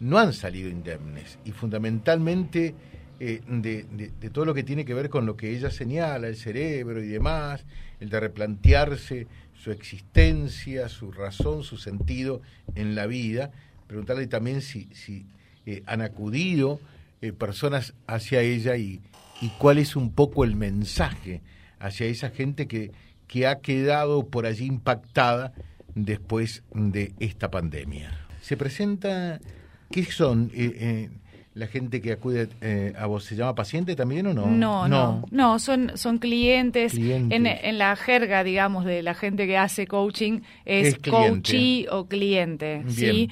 no 0.00 0.18
han 0.18 0.32
salido 0.32 0.68
indemnes. 0.68 1.38
Y 1.44 1.52
fundamentalmente 1.52 2.74
eh, 3.20 3.40
de, 3.46 4.30
todo 4.32 4.44
lo 4.44 4.52
que 4.52 4.64
tiene 4.64 4.84
que 4.84 4.94
ver 4.94 5.10
con 5.10 5.26
lo 5.26 5.36
que 5.36 5.56
ella 5.56 5.70
señala, 5.70 6.26
el 6.26 6.34
cerebro 6.34 7.00
y 7.00 7.06
demás, 7.06 7.64
el 8.00 8.10
de 8.10 8.18
replantearse 8.18 9.28
su 9.54 9.70
existencia, 9.70 10.88
su 10.88 11.12
razón, 11.12 11.62
su 11.62 11.76
sentido 11.76 12.42
en 12.74 12.96
la 12.96 13.06
vida, 13.06 13.52
preguntarle 13.86 14.26
también 14.26 14.60
si, 14.60 14.86
si 14.92 15.24
eh, 15.66 15.84
han 15.86 16.02
acudido 16.02 16.80
personas 17.38 17.94
hacia 18.06 18.40
ella 18.40 18.76
y, 18.76 19.00
y 19.40 19.48
cuál 19.58 19.78
es 19.78 19.96
un 19.96 20.12
poco 20.12 20.44
el 20.44 20.56
mensaje 20.56 21.42
hacia 21.78 22.06
esa 22.06 22.30
gente 22.30 22.66
que, 22.66 22.92
que 23.26 23.46
ha 23.46 23.60
quedado 23.60 24.26
por 24.28 24.46
allí 24.46 24.66
impactada 24.66 25.52
después 25.94 26.62
de 26.72 27.14
esta 27.18 27.50
pandemia. 27.50 28.26
Se 28.40 28.56
presenta, 28.56 29.40
¿qué 29.90 30.04
son? 30.04 30.50
Eh, 30.54 30.72
eh, 30.76 31.10
la 31.56 31.66
gente 31.66 32.00
que 32.00 32.12
acude 32.12 32.48
eh, 32.60 32.92
a 32.98 33.06
vos 33.06 33.24
se 33.24 33.34
llama 33.34 33.54
paciente 33.54 33.96
también 33.96 34.26
o 34.26 34.34
no? 34.34 34.46
No, 34.46 34.86
no, 34.86 35.24
no, 35.30 35.58
son, 35.58 35.92
son 35.96 36.18
clientes. 36.18 36.94
En, 36.94 37.78
la 37.78 37.96
jerga, 37.96 38.44
digamos, 38.44 38.84
de 38.84 39.02
la 39.02 39.14
gente 39.14 39.46
que 39.46 39.56
hace 39.56 39.86
coaching 39.86 40.42
es, 40.66 40.98
coachee 40.98 41.88
o 41.90 42.06
cliente. 42.06 42.84
¿sí? 42.88 43.30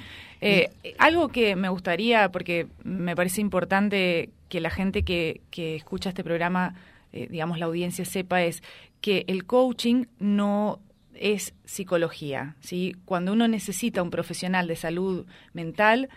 algo 0.99 1.29
que 1.29 1.55
me 1.55 1.69
gustaría, 1.69 2.31
porque 2.31 2.67
me 2.83 3.15
parece 3.15 3.41
importante 3.41 4.31
que 4.49 4.61
la 4.61 4.71
gente 4.71 5.03
que, 5.03 5.43
que 5.51 5.77
escucha 5.77 6.09
este 6.09 6.25
programa, 6.25 6.75
digamos, 7.13 7.59
la 7.59 7.67
audiencia 7.67 8.07
sepa, 8.07 8.43
es 8.43 8.63
que 9.03 9.25
el 9.29 9.45
coaching 9.45 10.07
no 10.19 10.81
es 11.15 11.55
psicología. 11.65 12.57
¿sí? 12.61 12.97
Cuando 13.05 13.33
uno 13.33 13.49
necesita 13.49 14.03
un 14.03 14.11
profesional 14.11 14.67
de 14.67 14.77
salud 14.77 15.27
mental, 15.53 16.09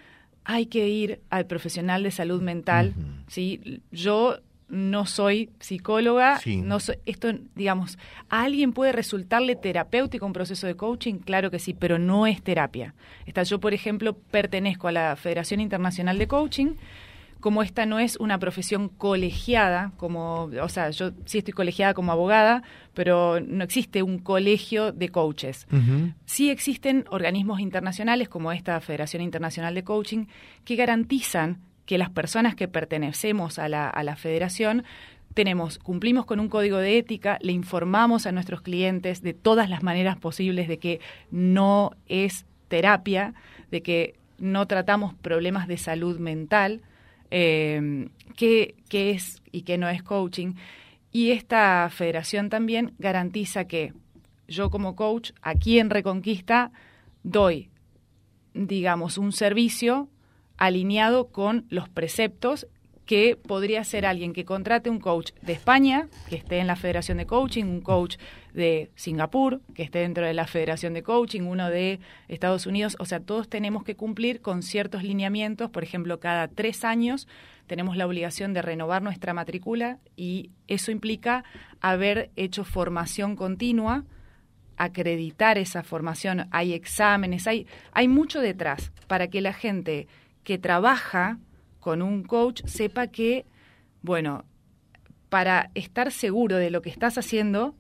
hay 0.50 0.68
que 0.68 0.88
ir 0.88 1.20
al 1.30 1.46
profesional 1.46 2.04
de 2.04 2.10
salud 2.10 2.42
mental. 2.42 2.94
¿sí? 3.28 3.82
Yo 3.92 4.38
no 4.70 5.06
soy 5.06 5.50
psicóloga, 5.60 6.40
no 6.46 6.80
soy, 6.80 6.96
esto, 7.06 7.34
digamos, 7.54 7.98
¿a 8.30 8.44
alguien 8.44 8.72
puede 8.72 8.94
resultarle 8.94 9.58
terapéutico 9.58 10.26
un 10.26 10.32
proceso 10.32 10.66
de 10.66 10.76
coaching? 10.76 11.16
Claro 11.16 11.52
que 11.52 11.60
sí, 11.60 11.74
pero 11.74 12.00
no 12.00 12.28
es 12.28 12.42
terapia. 12.42 12.96
Está, 13.26 13.44
yo, 13.44 13.60
por 13.60 13.74
ejemplo, 13.74 14.14
pertenezco 14.32 14.88
a 14.88 14.94
la 14.94 15.16
Federación 15.18 15.60
Internacional 15.60 16.18
de 16.18 16.28
Coaching, 16.30 16.76
como 17.40 17.64
esta 17.64 17.86
no 17.86 18.00
es 18.00 18.18
una 18.18 18.40
profesión 18.40 18.90
colegiada, 18.90 19.92
como, 19.98 20.50
o 20.62 20.70
sea, 20.70 20.90
yo 20.90 21.12
sí 21.26 21.40
estoy 21.40 21.54
colegiada 21.54 21.94
como 21.94 22.12
abogada, 22.12 22.64
pero 22.94 23.40
no 23.40 23.64
existe 23.64 24.04
un 24.04 24.20
colegio 24.20 24.92
de 24.92 25.10
coaches. 25.10 25.68
Sí 26.26 26.50
existen 26.50 27.06
organismos 27.10 27.60
internacionales 27.60 28.30
como 28.30 28.52
esta 28.52 28.80
Federación 28.82 29.22
Internacional 29.22 29.76
de 29.76 29.84
Coaching 29.84 30.26
que 30.64 30.76
garantizan 30.76 31.62
que 31.86 31.98
las 31.98 32.10
personas 32.10 32.56
que 32.56 32.68
pertenecemos 32.68 33.60
a 33.60 33.70
la, 33.70 33.90
a 33.90 34.04
la 34.04 34.16
federación 34.16 34.84
tenemos, 35.34 35.78
cumplimos 35.78 36.26
con 36.26 36.40
un 36.40 36.50
código 36.50 36.78
de 36.78 36.98
ética, 36.98 37.38
le 37.42 37.52
informamos 37.52 38.26
a 38.26 38.32
nuestros 38.32 38.62
clientes 38.62 39.22
de 39.22 39.34
todas 39.34 39.70
las 39.70 39.84
maneras 39.84 40.18
posibles 40.18 40.68
de 40.68 40.80
que 40.80 41.00
no 41.30 41.92
es 42.08 42.48
terapia, 42.68 43.36
de 43.70 43.84
que 43.84 44.16
no 44.40 44.66
tratamos 44.68 45.14
problemas 45.14 45.68
de 45.68 45.78
salud 45.78 46.20
mental, 46.20 46.82
eh, 47.32 48.10
qué, 48.36 48.76
es 48.92 49.42
y 49.52 49.64
qué 49.64 49.78
no 49.78 49.90
es 49.90 50.04
coaching. 50.04 50.54
Y 51.12 51.32
esta 51.32 51.90
federación 51.90 52.50
también 52.50 52.94
garantiza 53.00 53.66
que 53.66 53.94
yo 54.48 54.70
como 54.70 54.96
coach 54.96 55.32
aquí 55.42 55.80
en 55.80 55.90
Reconquista 55.90 56.72
doy, 57.24 57.70
digamos, 58.54 59.18
un 59.18 59.32
servicio 59.32 60.10
alineado 60.58 61.30
con 61.30 61.66
los 61.70 61.90
preceptos 61.90 62.68
que 63.08 63.38
podría 63.38 63.84
ser 63.86 64.06
alguien 64.06 64.34
que 64.34 64.44
contrate 64.44 64.90
un 64.90 65.00
coach 65.00 65.32
de 65.42 65.54
España, 65.54 66.10
que 66.30 66.36
esté 66.36 66.60
en 66.60 66.68
la 66.68 66.76
Federación 66.76 67.18
de 67.18 67.26
Coaching, 67.26 67.64
un 67.64 67.82
coach 67.82 68.18
de 68.54 68.92
Singapur, 68.96 69.62
que 69.74 69.84
esté 69.84 70.00
dentro 70.00 70.26
de 70.26 70.34
la 70.34 70.46
Federación 70.46 70.94
de 70.94 71.04
Coaching, 71.04 71.44
uno 71.44 71.70
de 71.70 72.02
Estados 72.28 72.66
Unidos. 72.66 72.98
O 73.00 73.06
sea, 73.06 73.22
todos 73.22 73.48
tenemos 73.48 73.86
que 73.86 73.96
cumplir 73.96 74.42
con 74.42 74.62
ciertos 74.62 75.04
lineamientos. 75.04 75.72
Por 75.72 75.84
ejemplo, 75.84 76.20
cada 76.20 76.50
tres 76.50 76.84
años 76.84 77.30
tenemos 77.66 77.96
la 77.96 78.06
obligación 78.06 78.54
de 78.54 78.62
renovar 78.62 79.02
nuestra 79.02 79.34
matrícula 79.34 80.00
y 80.18 80.52
eso 80.68 80.92
implica 80.92 81.46
haber 81.80 82.30
hecho 82.36 82.66
formación 82.66 83.38
continua, 83.38 84.04
acreditar 84.76 85.58
esa 85.58 85.82
formación. 85.82 86.50
Hay 86.52 86.74
exámenes, 86.74 87.48
hay, 87.48 87.68
hay 87.94 88.10
mucho 88.10 88.42
detrás 88.42 88.92
para 89.08 89.30
que 89.30 89.40
la 89.40 89.54
gente 89.54 90.08
que 90.44 90.58
trabaja 90.58 91.40
con 91.88 92.02
un 92.02 92.22
coach 92.24 92.64
sepa 92.66 93.08
que, 93.08 93.46
bueno, 94.02 94.44
para 95.30 95.72
estar 95.74 96.12
seguro 96.12 96.58
de 96.58 96.70
lo 96.70 96.82
que 96.82 96.90
estás 96.90 97.18
haciendo, 97.18 97.76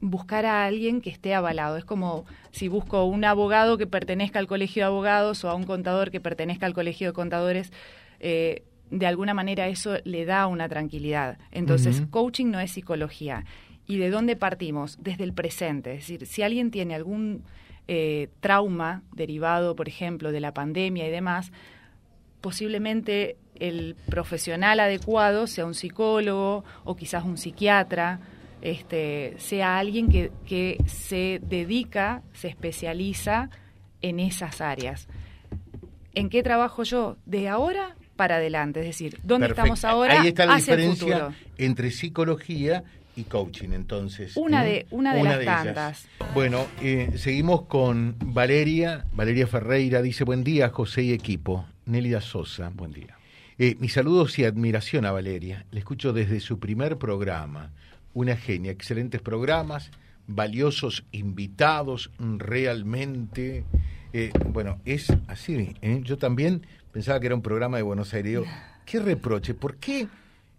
buscar 0.00 0.44
a 0.44 0.64
alguien 0.64 1.00
que 1.00 1.10
esté 1.10 1.34
avalado. 1.34 1.76
Es 1.76 1.84
como 1.84 2.24
si 2.50 2.66
busco 2.66 3.04
un 3.04 3.24
abogado 3.24 3.78
que 3.78 3.86
pertenezca 3.86 4.40
al 4.40 4.48
colegio 4.48 4.82
de 4.82 4.86
abogados 4.86 5.44
o 5.44 5.50
a 5.50 5.54
un 5.54 5.62
contador 5.62 6.10
que 6.10 6.20
pertenezca 6.20 6.66
al 6.66 6.74
colegio 6.74 7.06
de 7.06 7.12
contadores. 7.12 7.72
Eh, 8.18 8.64
de 8.90 9.06
alguna 9.06 9.34
manera 9.34 9.68
eso 9.68 9.98
le 10.02 10.24
da 10.24 10.48
una 10.48 10.68
tranquilidad. 10.68 11.38
Entonces, 11.52 12.02
coaching 12.10 12.46
no 12.46 12.58
es 12.58 12.72
psicología. 12.72 13.44
¿Y 13.86 13.98
de 13.98 14.10
dónde 14.10 14.34
partimos? 14.34 14.98
Desde 15.00 15.22
el 15.22 15.32
presente. 15.32 15.92
Es 15.92 16.08
decir, 16.08 16.26
si 16.26 16.42
alguien 16.42 16.72
tiene 16.72 16.96
algún 16.96 17.44
eh, 17.86 18.30
trauma 18.40 19.04
derivado, 19.14 19.76
por 19.76 19.86
ejemplo, 19.86 20.32
de 20.32 20.40
la 20.40 20.52
pandemia 20.52 21.06
y 21.06 21.10
demás, 21.12 21.52
posiblemente 22.40 23.36
el 23.56 23.96
profesional 24.06 24.80
adecuado 24.80 25.46
sea 25.46 25.66
un 25.66 25.74
psicólogo 25.74 26.64
o 26.84 26.96
quizás 26.96 27.24
un 27.24 27.36
psiquiatra, 27.36 28.20
este, 28.62 29.34
sea 29.38 29.78
alguien 29.78 30.08
que, 30.08 30.30
que 30.46 30.78
se 30.86 31.40
dedica, 31.42 32.22
se 32.32 32.48
especializa 32.48 33.50
en 34.02 34.20
esas 34.20 34.60
áreas. 34.60 35.08
¿En 36.14 36.30
qué 36.30 36.42
trabajo 36.42 36.82
yo? 36.82 37.16
De 37.26 37.48
ahora 37.48 37.96
para 38.16 38.36
adelante, 38.36 38.80
es 38.80 38.86
decir, 38.86 39.20
¿dónde 39.22 39.46
estamos 39.46 39.84
ahora? 39.84 40.20
Ahí 40.20 40.28
está 40.28 40.44
la 40.44 40.56
diferencia 40.56 41.30
entre 41.56 41.92
psicología 41.92 42.82
y 43.14 43.22
coaching, 43.24 43.70
entonces. 43.72 44.36
Una 44.36 44.64
de, 44.64 44.86
una 44.90 45.14
de 45.14 45.22
las 45.22 45.44
tantas. 45.44 46.08
Bueno, 46.34 46.66
eh, 46.82 47.12
seguimos 47.16 47.62
con 47.62 48.16
Valeria. 48.18 49.04
Valeria 49.12 49.46
Ferreira 49.46 50.02
dice, 50.02 50.24
buen 50.24 50.42
día, 50.42 50.68
José 50.70 51.02
y 51.02 51.12
equipo. 51.12 51.64
Nélida 51.88 52.20
Sosa, 52.20 52.70
buen 52.74 52.92
día. 52.92 53.16
Eh, 53.58 53.76
mis 53.80 53.94
saludos 53.94 54.38
y 54.38 54.44
admiración 54.44 55.06
a 55.06 55.10
Valeria. 55.10 55.64
Le 55.70 55.78
escucho 55.78 56.12
desde 56.12 56.38
su 56.38 56.58
primer 56.58 56.98
programa. 56.98 57.70
Una 58.12 58.36
genia, 58.36 58.70
excelentes 58.70 59.22
programas, 59.22 59.90
valiosos 60.26 61.04
invitados, 61.12 62.10
realmente. 62.18 63.64
Eh, 64.12 64.32
bueno, 64.52 64.80
es 64.84 65.10
así. 65.28 65.74
¿eh? 65.80 66.00
Yo 66.04 66.18
también 66.18 66.66
pensaba 66.92 67.18
que 67.20 67.26
era 67.26 67.34
un 67.34 67.42
programa 67.42 67.78
de 67.78 67.84
Buenos 67.84 68.12
Aires. 68.12 68.42
¿Qué 68.84 69.00
reproche? 69.00 69.54
¿Por 69.54 69.76
qué 69.76 70.08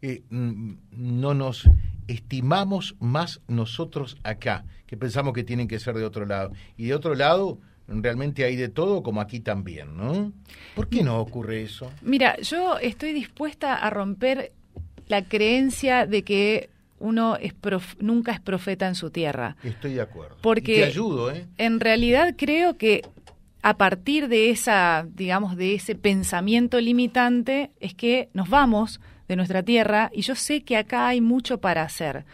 mm, 0.02 0.72
no 0.92 1.34
nos 1.36 1.70
estimamos 2.08 2.96
más 3.00 3.40
nosotros 3.48 4.18
acá, 4.24 4.66
que 4.88 4.98
pensamos 4.98 5.34
que 5.34 5.44
tienen 5.44 5.68
que 5.68 5.80
ser 5.80 5.96
de 5.96 6.06
otro 6.06 6.26
lado? 6.26 6.54
Y 6.76 6.88
de 6.88 6.96
otro 6.96 7.14
lado, 7.14 7.60
realmente 7.90 8.44
hay 8.46 8.56
de 8.56 8.70
todo, 8.70 9.04
como 9.04 9.22
aquí 9.22 9.40
también, 9.40 9.98
¿no? 9.98 10.32
¿Por 10.76 10.88
qué 10.90 11.04
no 11.04 11.20
ocurre 11.20 11.64
eso? 11.64 11.92
Mira, 12.02 12.40
yo 12.42 12.78
estoy 12.80 13.14
dispuesta 13.14 13.76
a 13.76 13.90
romper 13.90 14.52
la 15.08 15.24
creencia 15.26 16.06
de 16.06 16.24
que 16.24 16.70
uno 17.00 17.38
es 17.38 17.54
nunca 18.00 18.32
es 18.32 18.40
profeta 18.40 18.88
en 18.88 18.96
su 18.96 19.10
tierra. 19.10 19.56
Estoy 19.64 19.94
de 19.94 20.02
acuerdo. 20.02 20.38
Porque 20.42 20.76
te 20.76 20.84
ayudo, 20.86 21.32
¿eh? 21.32 21.48
En 21.58 21.80
realidad 21.80 22.36
creo 22.38 22.78
que 22.78 23.02
a 23.62 23.78
partir 23.78 24.28
de 24.28 24.50
esa, 24.50 25.06
digamos, 25.16 25.58
de 25.58 25.76
ese 25.76 25.96
pensamiento 25.96 26.80
limitante 26.80 27.72
es 27.80 27.94
que 27.94 28.30
nos 28.34 28.50
vamos 28.50 29.02
de 29.28 29.36
nuestra 29.36 29.64
tierra 29.64 30.10
y 30.14 30.22
yo 30.22 30.36
sé 30.36 30.64
que 30.64 30.78
acá 30.78 31.08
hay 31.08 31.22
mucho 31.22 31.60
para 31.60 31.84
hacer. 31.84 32.26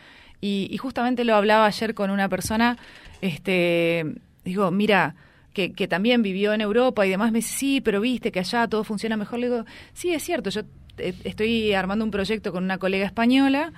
Y, 0.42 0.78
justamente 0.78 1.24
lo 1.24 1.36
hablaba 1.36 1.66
ayer 1.66 1.96
con 1.96 2.12
una 2.12 2.30
persona, 2.30 2.78
este, 3.22 4.06
digo, 4.44 4.70
mira, 4.70 5.16
que, 5.56 5.88
también 5.88 6.22
vivió 6.22 6.54
en 6.54 6.62
Europa 6.62 7.06
y 7.06 7.10
demás, 7.10 7.32
me 7.32 7.40
dice, 7.40 7.58
sí, 7.58 7.82
pero 7.82 8.02
viste 8.02 8.32
que 8.32 8.40
allá 8.40 8.68
todo 8.68 8.84
funciona 8.84 9.16
mejor. 9.18 9.40
Le 9.40 9.48
digo, 9.48 9.66
sí, 9.94 10.12
es 10.14 10.22
cierto, 10.22 10.50
yo 10.50 10.62
eh, 10.98 11.14
estoy 11.24 11.74
armando 11.74 12.04
un 12.04 12.12
proyecto 12.12 12.52
con 12.52 12.64
una 12.64 12.78
colega 12.78 13.06
española 13.06 13.72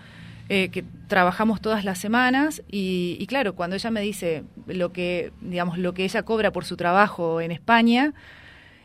eh, 0.50 0.69
que 0.69 0.84
trabajamos 1.07 1.62
todas 1.62 1.86
las 1.86 2.00
semanas 2.00 2.63
y, 2.72 3.24
claro, 3.27 3.53
cuando 3.53 3.75
ella 3.75 3.91
me 3.91 4.01
dice 4.01 4.43
lo 4.65 4.91
que, 4.91 5.31
digamos, 5.41 5.77
lo 5.77 5.93
que 5.93 6.03
ella 6.03 6.24
cobra 6.24 6.51
por 6.51 6.65
su 6.65 6.75
trabajo 6.75 7.41
en 7.41 7.51
España, 7.51 8.13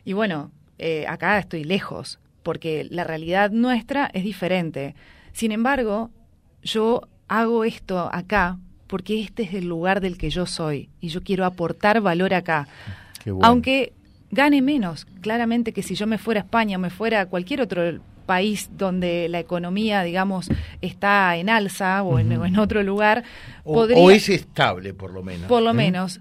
y 0.05 0.13
bueno, 0.13 0.51
eh, 0.79 1.07
acá 1.09 1.39
estoy 1.39 1.65
lejos, 1.65 2.19
porque 2.43 2.87
la 2.91 3.05
realidad 3.05 3.51
nuestra 3.51 4.11
es 4.13 4.25
diferente. 4.25 4.95
Sin 5.33 5.53
embargo, 5.53 6.11
yo 6.63 7.09
hago 7.29 7.65
esto 7.65 8.11
acá 8.13 8.59
porque 8.93 9.23
este 9.23 9.45
es 9.45 9.55
el 9.55 9.65
lugar 9.65 10.03
del 10.03 10.19
que 10.19 10.29
yo 10.29 10.45
soy 10.45 10.91
y 11.01 11.09
yo 11.09 11.23
quiero 11.23 11.47
aportar 11.47 12.03
valor 12.03 12.35
acá. 12.35 12.69
Aunque 13.41 13.95
gane 14.31 14.61
menos, 14.61 15.07
claramente 15.23 15.73
que 15.73 15.83
si 15.83 15.95
yo 15.95 16.07
me 16.07 16.19
fuera 16.19 16.43
a 16.43 16.45
España 16.45 16.77
o 16.77 16.79
me 16.79 16.91
fuera 16.91 17.23
a 17.23 17.27
cualquier 17.27 17.63
otro 17.63 18.01
país 18.27 18.69
donde 18.77 19.31
la 19.31 19.41
economía, 19.41 20.03
digamos, 20.03 20.51
está 20.83 21.35
en 21.39 21.49
alza 21.49 22.03
o, 22.03 22.19
en, 22.19 22.59
otro 22.59 22.83
lugar. 22.83 23.25
O, 23.65 23.81
o, 23.81 24.11
es 24.11 24.29
estable, 24.29 24.93
por 24.93 25.11
lo 25.11 25.23
menos. 25.23 25.47
Por 25.47 25.63
lo 25.63 25.71
¿eh? 25.71 25.73
menos. 25.73 26.21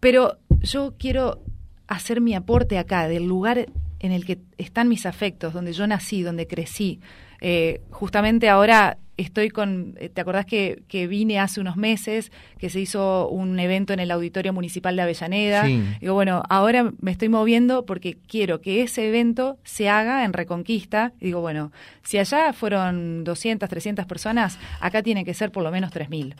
Pero 0.00 0.38
yo 0.62 0.94
quiero 0.98 1.42
hacer 1.88 2.22
mi 2.22 2.34
aporte 2.34 2.78
acá, 2.78 3.06
del 3.06 3.26
lugar 3.26 3.66
en 4.00 4.12
el 4.12 4.24
que 4.24 4.38
están 4.56 4.88
mis 4.88 5.04
afectos, 5.04 5.52
donde 5.52 5.74
yo 5.74 5.86
nací, 5.86 6.22
donde 6.22 6.46
crecí. 6.46 7.00
Eh, 7.44 7.80
justamente 7.90 8.48
ahora 8.48 8.98
estoy 9.16 9.50
con, 9.50 9.96
eh, 9.98 10.08
¿te 10.08 10.20
acordás 10.20 10.46
que, 10.46 10.84
que, 10.86 11.08
vine 11.08 11.40
hace 11.40 11.60
unos 11.60 11.76
meses, 11.76 12.30
que 12.56 12.70
se 12.70 12.78
hizo 12.78 13.28
un 13.28 13.58
evento 13.58 13.92
en 13.92 13.98
el 13.98 14.12
Auditorio 14.12 14.52
Municipal 14.52 14.94
de 14.94 15.02
Avellaneda? 15.02 15.64
Digo, 15.64 16.14
bueno, 16.14 16.44
ahora 16.48 16.92
me 17.00 17.10
estoy 17.10 17.28
moviendo 17.28 17.84
porque 17.84 18.16
quiero 18.28 18.60
que 18.60 18.82
ese 18.82 19.08
evento 19.08 19.58
se 19.64 19.88
haga 19.88 20.24
en 20.24 20.32
Reconquista. 20.32 21.12
digo, 21.18 21.40
bueno, 21.40 21.72
si 22.04 22.18
allá 22.18 22.52
fueron 22.52 23.24
200, 23.24 23.68
300 23.68 24.06
personas, 24.06 24.60
acá 24.80 25.02
tiene 25.02 25.24
que 25.24 25.34
ser 25.34 25.50
por 25.50 25.64
lo 25.64 25.72
menos 25.72 25.90
3.000. 25.90 26.36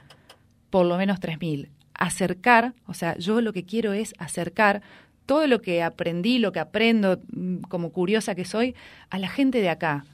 Por 0.70 0.86
lo 0.86 0.96
menos 0.98 1.18
3.000. 1.18 1.68
Acercar, 1.94 2.74
o 2.86 2.94
sea, 2.94 3.18
yo 3.18 3.40
lo 3.40 3.52
que 3.52 3.64
quiero 3.64 3.92
es 3.92 4.14
acercar 4.18 4.82
todo 5.26 5.48
lo 5.48 5.60
que 5.60 5.82
aprendí, 5.82 6.38
lo 6.38 6.52
que 6.52 6.60
aprendo 6.60 7.20
mm, 7.32 7.62
como 7.62 7.90
curiosa 7.90 8.36
que 8.36 8.44
soy, 8.44 8.76
a 9.10 9.18
la 9.18 9.28
gente 9.28 9.60
de 9.60 9.68
acá 9.68 10.04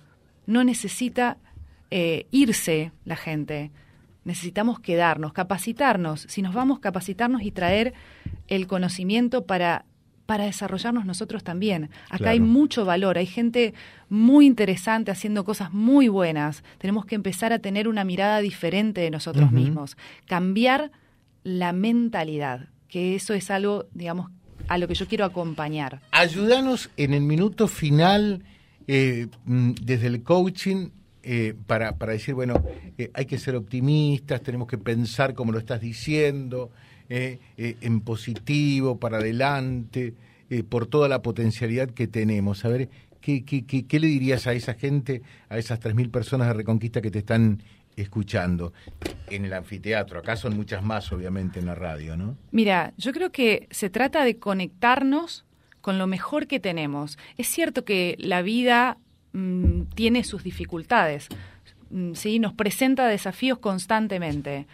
no 0.49 0.64
necesita 0.64 1.37
eh, 1.90 2.26
irse 2.31 2.90
la 3.05 3.17
gente. 3.17 3.71
Necesitamos 4.25 4.81
quedarnos, 4.81 5.35
capacitarnos. 5.35 6.23
Si 6.23 6.40
nos 6.40 6.55
vamos, 6.55 6.81
capacitarnos 6.81 7.43
y 7.43 7.50
traer 7.50 7.93
el 8.49 8.67
conocimiento 8.67 9.45
para, 9.45 9.85
para 10.25 10.45
desarrollarnos 10.45 11.05
nosotros 11.05 11.45
también. 11.45 11.90
Acá 12.09 12.31
hay 12.31 12.40
mucho 12.40 12.87
valor, 12.87 13.19
hay 13.19 13.26
gente 13.26 13.75
muy 14.09 14.47
interesante 14.47 15.11
haciendo 15.11 15.45
cosas 15.45 15.71
muy 15.71 16.09
buenas. 16.09 16.64
Tenemos 16.78 17.05
que 17.05 17.14
empezar 17.14 17.52
a 17.52 17.59
tener 17.59 17.87
una 17.87 18.05
mirada 18.05 18.40
diferente 18.40 19.02
de 19.02 19.11
nosotros 19.11 19.52
mismos, 19.52 19.99
cambiar 20.25 20.93
la 21.45 21.75
mentalidad, 21.75 22.71
que 22.88 23.14
eso 23.14 23.35
es 23.35 23.50
algo, 23.50 23.85
digamos, 23.93 24.30
a 24.67 24.78
lo 24.78 24.89
que 24.89 24.95
yo 24.95 25.06
quiero 25.06 25.26
acompañar. 25.26 26.00
Ayúdanos 26.11 26.89
en 26.97 27.13
el 27.13 27.23
minuto 27.23 27.69
final 27.69 28.45
eh, 28.91 29.27
mm, 29.45 29.73
desde 29.83 30.07
el 30.07 30.23
coaching 30.23 30.89
eh, 31.23 31.55
para, 31.67 31.97
para, 31.97 32.13
decir, 32.13 32.35
bueno, 32.35 32.65
eh, 32.97 33.11
hay 33.13 33.27
que 33.27 33.39
ser 33.39 33.55
optimistas, 33.55 34.41
tenemos 34.41 34.67
que 34.67 34.79
pensar 34.79 35.35
como 35.35 35.53
lo 35.53 35.59
estás 35.59 35.81
diciendo, 35.81 36.71
en 37.11 38.01
positivo, 38.03 38.99
para 38.99 39.17
adelante, 39.17 40.13
por 40.69 40.87
toda 40.87 41.09
la 41.09 41.23
potencialidad 41.23 41.89
que 41.89 42.07
tenemos. 42.07 42.67
A 42.67 42.69
ver, 42.69 42.91
¿qué, 43.23 43.47
qué, 43.47 43.65
qué, 43.65 44.01
le 44.01 44.09
dirías 44.09 44.47
a 44.47 44.53
esa 44.53 44.75
gente, 44.75 45.23
a 45.49 45.57
esas 45.57 45.81
3.000 45.81 46.11
personas 46.11 46.49
de 46.49 46.53
Reconquista 46.53 47.01
que 47.01 47.11
te 47.11 47.21
están 47.21 47.63
escuchando 47.97 48.75
en 49.31 49.47
el 49.47 49.55
anfiteatro. 49.55 50.19
Acá 50.19 50.37
son 50.37 50.55
muchas 50.55 50.83
más, 50.83 51.11
obviamente, 51.13 51.61
en 51.61 51.67
la 51.67 51.75
radio, 51.75 52.15
¿no? 52.15 52.37
Mira, 52.51 52.93
yo 52.99 53.13
creo 53.13 53.33
que 53.33 53.69
se 53.71 53.89
trata 53.89 54.23
de 54.23 54.39
conectarnos 54.39 55.47
con 55.80 55.99
lo 55.99 56.06
mejor 56.06 56.47
que 56.47 56.60
tenemos. 56.60 57.19
Es 57.36 57.49
cierto 57.49 57.84
que 57.84 58.17
la 58.19 58.43
vida 58.43 58.99
mm, 59.32 59.82
tiene 59.95 60.25
sus 60.25 60.43
dificultades, 60.43 61.28
mm, 61.91 62.14
¿sí? 62.14 62.38
nos 62.38 62.52
presenta 62.52 63.06
desafíos 63.06 63.58
constantemente. 63.58 64.67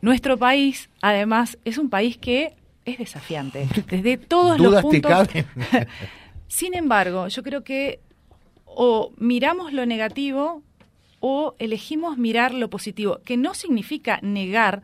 Nuestro 0.00 0.36
país, 0.36 0.90
además, 1.00 1.58
es 1.64 1.78
un 1.78 1.88
país 1.88 2.18
que 2.18 2.54
es 2.84 2.98
desafiante, 2.98 3.66
desde 3.88 4.18
todos 4.18 4.60
los 4.60 4.82
puntos. 4.82 5.28
Sin 6.48 6.74
embargo, 6.74 7.28
yo 7.28 7.42
creo 7.42 7.64
que 7.64 8.00
o 8.66 9.12
miramos 9.18 9.72
lo 9.72 9.86
negativo 9.86 10.62
o 11.20 11.54
elegimos 11.58 12.18
mirar 12.18 12.52
lo 12.52 12.68
positivo, 12.68 13.20
que 13.24 13.36
no 13.36 13.54
significa 13.54 14.18
negar 14.20 14.82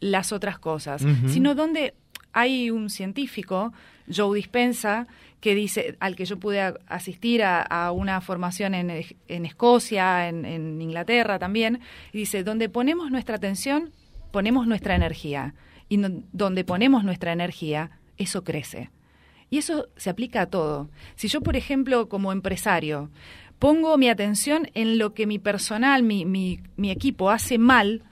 las 0.00 0.32
otras 0.32 0.58
cosas, 0.58 1.04
sino 1.28 1.54
donde 1.54 1.94
hay 2.32 2.70
un 2.70 2.90
científico 2.90 3.72
Joe 4.14 4.36
Dispensa, 4.36 5.06
que 5.40 5.54
dice, 5.54 5.96
al 6.00 6.16
que 6.16 6.24
yo 6.24 6.38
pude 6.38 6.74
asistir 6.86 7.42
a, 7.42 7.92
una 7.92 8.20
formación 8.20 8.74
en, 8.74 8.90
Escocia, 9.28 10.28
en, 10.28 10.80
Inglaterra 10.80 11.38
también, 11.38 11.80
dice, 12.12 12.44
donde 12.44 12.68
ponemos 12.68 13.10
nuestra 13.10 13.36
atención, 13.36 13.90
ponemos 14.30 14.66
nuestra 14.66 14.94
energía. 14.94 15.54
Y 15.88 15.98
donde 16.32 16.62
ponemos 16.62 17.02
nuestra 17.02 17.32
energía, 17.32 17.90
eso 18.16 18.44
crece. 18.44 18.90
Y 19.48 19.58
eso 19.58 19.88
se 19.96 20.10
aplica 20.10 20.42
a 20.42 20.46
todo. 20.46 20.88
Si 21.16 21.26
yo, 21.26 21.40
por 21.40 21.56
ejemplo, 21.56 22.08
como 22.08 22.30
empresario, 22.30 23.10
pongo 23.58 23.98
mi 23.98 24.08
atención 24.08 24.70
en 24.74 24.98
lo 24.98 25.14
que 25.14 25.26
mi 25.26 25.40
personal, 25.40 26.04
mi, 26.04 26.24
mi, 26.24 26.60
mi 26.76 26.92
equipo 26.92 27.30
hace 27.30 27.58
mal, 27.58 28.04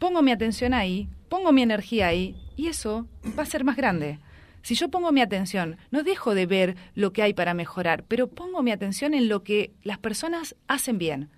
pongo 0.00 0.22
mi 0.22 0.32
atención 0.32 0.74
ahí, 0.74 1.08
pongo 1.28 1.52
mi 1.52 1.62
energía 1.62 2.08
ahí, 2.08 2.34
y 2.56 2.66
eso 2.66 3.06
va 3.38 3.44
a 3.44 3.46
ser 3.46 3.62
más 3.62 3.76
grande. 3.76 4.18
Si 4.66 4.74
yo 4.74 4.88
pongo 4.88 5.12
mi 5.12 5.20
atención, 5.20 5.76
no 5.92 6.02
dejo 6.02 6.34
de 6.34 6.44
ver 6.44 6.74
lo 6.96 7.12
que 7.12 7.22
hay 7.22 7.34
para 7.34 7.54
mejorar, 7.54 8.02
pero 8.02 8.26
pongo 8.26 8.64
mi 8.64 8.72
atención 8.72 9.14
en 9.14 9.28
lo 9.28 9.44
que 9.44 9.70
las 9.84 9.96
personas 9.96 10.56
hacen 10.66 10.98
bien, 10.98 11.30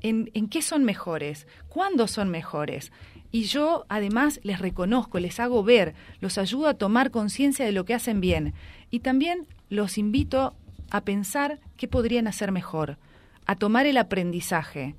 en, 0.00 0.30
en 0.32 0.48
qué 0.48 0.62
son 0.62 0.82
mejores, 0.82 1.46
cuándo 1.68 2.08
son 2.08 2.30
mejores. 2.30 2.90
Y 3.30 3.42
yo 3.42 3.84
además 3.90 4.40
les 4.42 4.58
reconozco, 4.58 5.18
les 5.18 5.38
hago 5.38 5.62
ver, 5.62 5.92
los 6.20 6.38
ayudo 6.38 6.66
a 6.66 6.72
tomar 6.72 7.10
conciencia 7.10 7.66
de 7.66 7.72
lo 7.72 7.84
que 7.84 7.92
hacen 7.92 8.22
bien. 8.22 8.54
Y 8.90 9.00
también 9.00 9.46
los 9.68 9.98
invito 9.98 10.54
a 10.90 11.02
pensar 11.02 11.60
qué 11.76 11.88
podrían 11.88 12.26
hacer 12.26 12.52
mejor, 12.52 12.96
a 13.44 13.54
tomar 13.54 13.84
el 13.84 13.98
aprendizaje. 13.98 14.94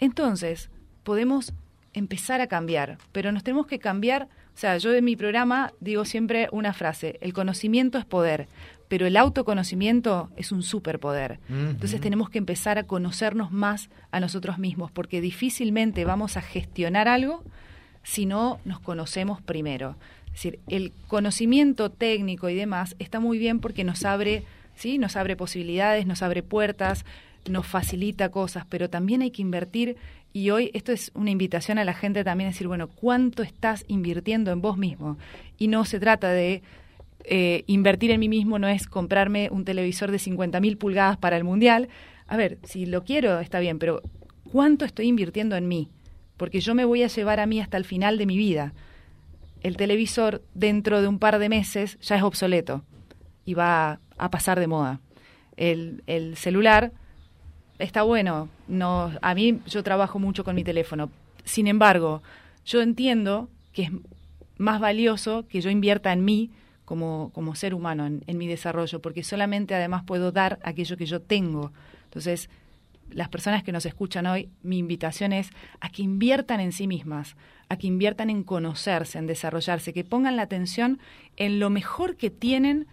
Entonces, 0.00 0.70
podemos 1.04 1.52
empezar 1.92 2.40
a 2.40 2.48
cambiar, 2.48 2.98
pero 3.12 3.30
nos 3.30 3.44
tenemos 3.44 3.68
que 3.68 3.78
cambiar 3.78 4.28
sea, 4.60 4.76
yo 4.76 4.92
en 4.94 5.04
mi 5.04 5.16
programa 5.16 5.72
digo 5.80 6.04
siempre 6.04 6.48
una 6.52 6.72
frase, 6.72 7.18
el 7.22 7.32
conocimiento 7.32 7.98
es 7.98 8.04
poder, 8.04 8.46
pero 8.88 9.06
el 9.06 9.16
autoconocimiento 9.16 10.30
es 10.36 10.52
un 10.52 10.62
superpoder. 10.62 11.38
Entonces 11.48 12.00
tenemos 12.00 12.28
que 12.28 12.38
empezar 12.38 12.76
a 12.76 12.82
conocernos 12.82 13.52
más 13.52 13.88
a 14.10 14.20
nosotros 14.20 14.58
mismos, 14.58 14.90
porque 14.90 15.20
difícilmente 15.20 16.04
vamos 16.04 16.36
a 16.36 16.42
gestionar 16.42 17.06
algo 17.06 17.44
si 18.02 18.26
no 18.26 18.58
nos 18.64 18.80
conocemos 18.80 19.40
primero. 19.40 19.96
Es 20.26 20.32
decir, 20.32 20.58
el 20.68 20.92
conocimiento 21.06 21.90
técnico 21.90 22.48
y 22.48 22.54
demás 22.54 22.96
está 22.98 23.20
muy 23.20 23.38
bien 23.38 23.60
porque 23.60 23.84
nos 23.84 24.04
abre, 24.04 24.44
¿sí? 24.74 24.98
nos 24.98 25.16
abre 25.16 25.36
posibilidades, 25.36 26.06
nos 26.06 26.22
abre 26.22 26.42
puertas, 26.42 27.04
nos 27.48 27.66
facilita 27.66 28.30
cosas, 28.30 28.66
pero 28.68 28.90
también 28.90 29.22
hay 29.22 29.30
que 29.30 29.42
invertir 29.42 29.96
y 30.32 30.50
hoy 30.50 30.70
esto 30.74 30.92
es 30.92 31.10
una 31.14 31.30
invitación 31.30 31.78
a 31.78 31.84
la 31.84 31.94
gente 31.94 32.22
también 32.22 32.48
a 32.48 32.52
decir, 32.52 32.68
bueno, 32.68 32.88
¿cuánto 32.88 33.42
estás 33.42 33.84
invirtiendo 33.88 34.52
en 34.52 34.60
vos 34.60 34.76
mismo? 34.76 35.18
Y 35.58 35.68
no 35.68 35.84
se 35.84 35.98
trata 35.98 36.30
de 36.30 36.62
eh, 37.24 37.64
invertir 37.66 38.12
en 38.12 38.20
mí 38.20 38.28
mismo, 38.28 38.58
no 38.58 38.68
es 38.68 38.86
comprarme 38.86 39.48
un 39.50 39.64
televisor 39.64 40.10
de 40.10 40.18
50.000 40.18 40.78
pulgadas 40.78 41.16
para 41.16 41.36
el 41.36 41.44
Mundial. 41.44 41.88
A 42.28 42.36
ver, 42.36 42.58
si 42.62 42.86
lo 42.86 43.02
quiero, 43.02 43.40
está 43.40 43.58
bien, 43.58 43.78
pero 43.78 44.02
¿cuánto 44.52 44.84
estoy 44.84 45.06
invirtiendo 45.06 45.56
en 45.56 45.66
mí? 45.66 45.88
Porque 46.36 46.60
yo 46.60 46.74
me 46.74 46.84
voy 46.84 47.02
a 47.02 47.08
llevar 47.08 47.40
a 47.40 47.46
mí 47.46 47.60
hasta 47.60 47.76
el 47.76 47.84
final 47.84 48.16
de 48.16 48.26
mi 48.26 48.38
vida. 48.38 48.72
El 49.62 49.76
televisor 49.76 50.42
dentro 50.54 51.02
de 51.02 51.08
un 51.08 51.18
par 51.18 51.38
de 51.38 51.48
meses 51.48 51.98
ya 52.00 52.16
es 52.16 52.22
obsoleto 52.22 52.84
y 53.44 53.54
va 53.54 54.00
a 54.16 54.30
pasar 54.30 54.60
de 54.60 54.68
moda. 54.68 55.00
El, 55.56 56.02
el 56.06 56.36
celular 56.36 56.92
está 57.80 58.02
bueno. 58.02 58.48
No, 58.68 59.12
a 59.20 59.34
mí 59.34 59.60
yo 59.66 59.82
trabajo 59.82 60.18
mucho 60.18 60.44
con 60.44 60.54
mi 60.54 60.64
teléfono. 60.64 61.10
Sin 61.44 61.66
embargo, 61.66 62.22
yo 62.64 62.80
entiendo 62.82 63.48
que 63.72 63.84
es 63.84 63.90
más 64.58 64.80
valioso 64.80 65.46
que 65.48 65.60
yo 65.60 65.70
invierta 65.70 66.12
en 66.12 66.24
mí 66.24 66.50
como, 66.84 67.30
como 67.34 67.54
ser 67.54 67.74
humano, 67.74 68.06
en, 68.06 68.38
mi 68.38 68.46
desarrollo, 68.46 69.00
porque 69.00 69.22
solamente 69.22 69.74
además 69.74 70.02
puedo 70.04 70.32
dar 70.32 70.58
aquello 70.62 70.96
que 70.96 71.06
yo 71.06 71.20
tengo. 71.20 71.72
Entonces, 72.04 72.50
las 73.10 73.28
personas 73.28 73.62
que 73.62 73.72
nos 73.72 73.86
escuchan 73.86 74.26
hoy, 74.26 74.48
mi 74.62 74.78
invitación 74.78 75.32
es 75.32 75.50
a 75.80 75.88
que 75.88 76.02
inviertan 76.02 76.60
en 76.60 76.72
sí 76.72 76.86
mismas, 76.86 77.36
a 77.68 77.76
que 77.76 77.86
inviertan 77.86 78.28
en 78.28 78.42
conocerse, 78.42 79.18
en 79.18 79.26
desarrollarse, 79.26 79.92
que 79.92 80.04
pongan 80.04 80.36
la 80.36 80.42
atención 80.42 80.98
en 81.36 81.60
lo 81.60 81.70
mejor 81.70 82.16
que 82.16 82.30
tienen 82.30 82.86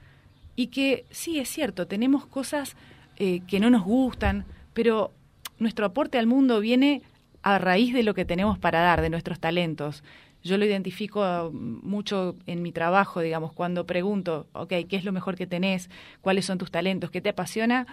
y 0.56 0.68
que 0.68 1.06
sí, 1.12 1.40
es 1.40 1.50
cierto, 1.50 1.88
tenemos 1.88 2.26
cosas 2.26 2.76
eh, 3.18 3.42
que 3.48 3.60
no 3.60 3.70
nos 3.72 3.84
gustan, 3.84 4.46
pero 4.78 5.12
nuestro 5.58 5.88
aporte 5.88 6.20
al 6.20 6.28
mundo 6.28 6.60
viene 6.60 7.02
a 7.42 7.58
raíz 7.58 7.96
de 7.96 8.04
lo 8.04 8.14
que 8.14 8.26
tenemos 8.26 8.60
para 8.60 8.82
dar, 8.82 9.02
de 9.02 9.10
nuestros 9.10 9.40
talentos. 9.40 10.04
Yo 10.44 10.56
lo 10.60 10.66
identifico 10.66 11.50
mucho 11.52 12.36
en 12.46 12.62
mi 12.62 12.72
trabajo, 12.72 13.22
digamos, 13.22 13.54
cuando 13.54 13.88
pregunto, 13.88 14.46
ok, 14.54 14.74
¿qué 14.88 14.96
es 14.96 15.04
lo 15.04 15.12
mejor 15.12 15.36
que 15.36 15.48
tenés? 15.48 15.90
¿Cuáles 16.22 16.46
son 16.46 16.60
tus 16.60 16.70
talentos? 16.70 17.10
¿Qué 17.10 17.22
te 17.22 17.30
apasiona? 17.30 17.88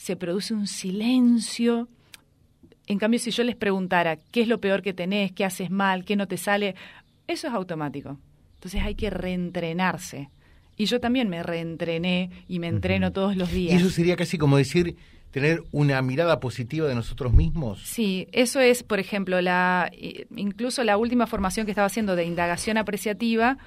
se 0.00 0.16
produce 0.16 0.54
un 0.54 0.66
silencio. 0.66 1.86
En 2.86 2.98
cambio, 2.98 3.20
si 3.20 3.30
yo 3.32 3.44
les 3.44 3.54
preguntara 3.54 4.16
qué 4.16 4.40
es 4.40 4.48
lo 4.48 4.58
peor 4.58 4.80
que 4.80 4.94
tenés, 4.94 5.30
qué 5.32 5.44
haces 5.44 5.70
mal, 5.70 6.06
qué 6.06 6.16
no 6.16 6.26
te 6.26 6.38
sale, 6.38 6.74
eso 7.28 7.48
es 7.48 7.52
automático. 7.52 8.18
Entonces 8.54 8.82
hay 8.82 8.94
que 8.94 9.10
reentrenarse. 9.10 10.30
Y 10.78 10.86
yo 10.86 11.00
también 11.00 11.28
me 11.28 11.42
reentrené 11.42 12.30
y 12.48 12.60
me 12.60 12.68
entreno 12.68 13.12
todos 13.12 13.36
los 13.36 13.52
días. 13.52 13.74
Y 13.74 13.76
eso 13.76 13.90
sería 13.90 14.16
casi 14.16 14.38
como 14.38 14.56
decir 14.56 14.96
tener 15.30 15.62
una 15.72 16.02
mirada 16.02 16.40
positiva 16.40 16.88
de 16.88 16.94
nosotros 16.94 17.32
mismos. 17.32 17.80
Sí, 17.84 18.26
eso 18.32 18.60
es, 18.60 18.82
por 18.82 18.98
ejemplo, 18.98 19.40
la 19.40 19.90
incluso 20.36 20.82
la 20.84 20.96
última 20.96 21.26
formación 21.26 21.66
que 21.66 21.72
estaba 21.72 21.86
haciendo 21.86 22.16
de 22.16 22.24
indagación 22.24 22.78
apreciativa 22.78 23.58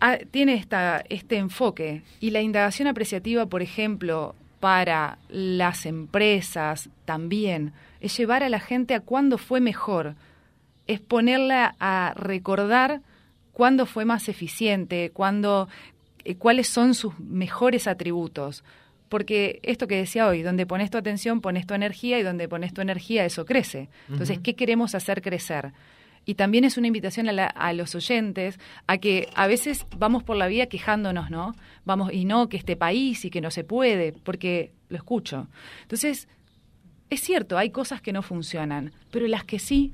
ah, 0.00 0.18
tiene 0.30 0.54
esta, 0.54 1.02
este 1.08 1.36
enfoque. 1.36 2.02
Y 2.20 2.30
la 2.30 2.42
indagación 2.42 2.88
apreciativa, 2.88 3.46
por 3.46 3.62
ejemplo, 3.62 4.34
para 4.60 5.18
las 5.28 5.86
empresas 5.86 6.90
también, 7.06 7.72
es 8.00 8.16
llevar 8.16 8.42
a 8.42 8.50
la 8.50 8.60
gente 8.60 8.94
a 8.94 9.00
cuándo 9.00 9.38
fue 9.38 9.60
mejor, 9.60 10.14
es 10.86 11.00
ponerla 11.00 11.74
a 11.80 12.12
recordar 12.16 13.00
cuándo 13.52 13.86
fue 13.86 14.04
más 14.04 14.28
eficiente, 14.28 15.10
cuándo, 15.12 15.68
eh, 16.24 16.34
cuáles 16.34 16.68
son 16.68 16.94
sus 16.94 17.18
mejores 17.18 17.86
atributos. 17.86 18.64
Porque 19.10 19.60
esto 19.62 19.86
que 19.86 19.96
decía 19.96 20.26
hoy, 20.26 20.40
donde 20.40 20.64
pones 20.64 20.88
tu 20.88 20.96
atención, 20.96 21.42
pones 21.42 21.66
tu 21.66 21.74
energía 21.74 22.18
y 22.18 22.22
donde 22.22 22.48
pones 22.48 22.72
tu 22.72 22.80
energía, 22.80 23.26
eso 23.26 23.44
crece. 23.44 23.90
Entonces, 24.08 24.38
¿qué 24.38 24.54
queremos 24.54 24.94
hacer 24.94 25.20
crecer? 25.20 25.72
y 26.26 26.34
también 26.34 26.64
es 26.64 26.76
una 26.76 26.86
invitación 26.86 27.28
a, 27.28 27.72
los 27.72 27.94
oyentes 27.94 28.58
a 28.86 28.98
que 28.98 29.28
a 29.34 29.46
veces 29.46 29.86
vamos 29.96 30.22
por 30.22 30.36
la 30.36 30.48
vida 30.48 30.66
quejándonos, 30.66 31.30
¿no? 31.30 31.54
Vamos, 31.84 32.12
y 32.12 32.24
no, 32.24 32.48
que 32.48 32.56
este 32.56 32.76
país 32.76 33.24
y 33.24 33.30
que 33.30 33.40
no 33.40 33.50
se 33.50 33.64
puede, 33.64 34.12
porque 34.12 34.72
lo 34.90 34.96
escucho. 34.96 35.48
Entonces, 35.82 36.28
es 37.08 37.20
cierto, 37.20 37.58
hay 37.58 37.70
cosas 37.70 38.00
que 38.00 38.12
no 38.12 38.22
funcionan, 38.22 38.92
pero 39.10 39.26
las 39.26 39.44
que 39.44 39.58
sí, 39.58 39.92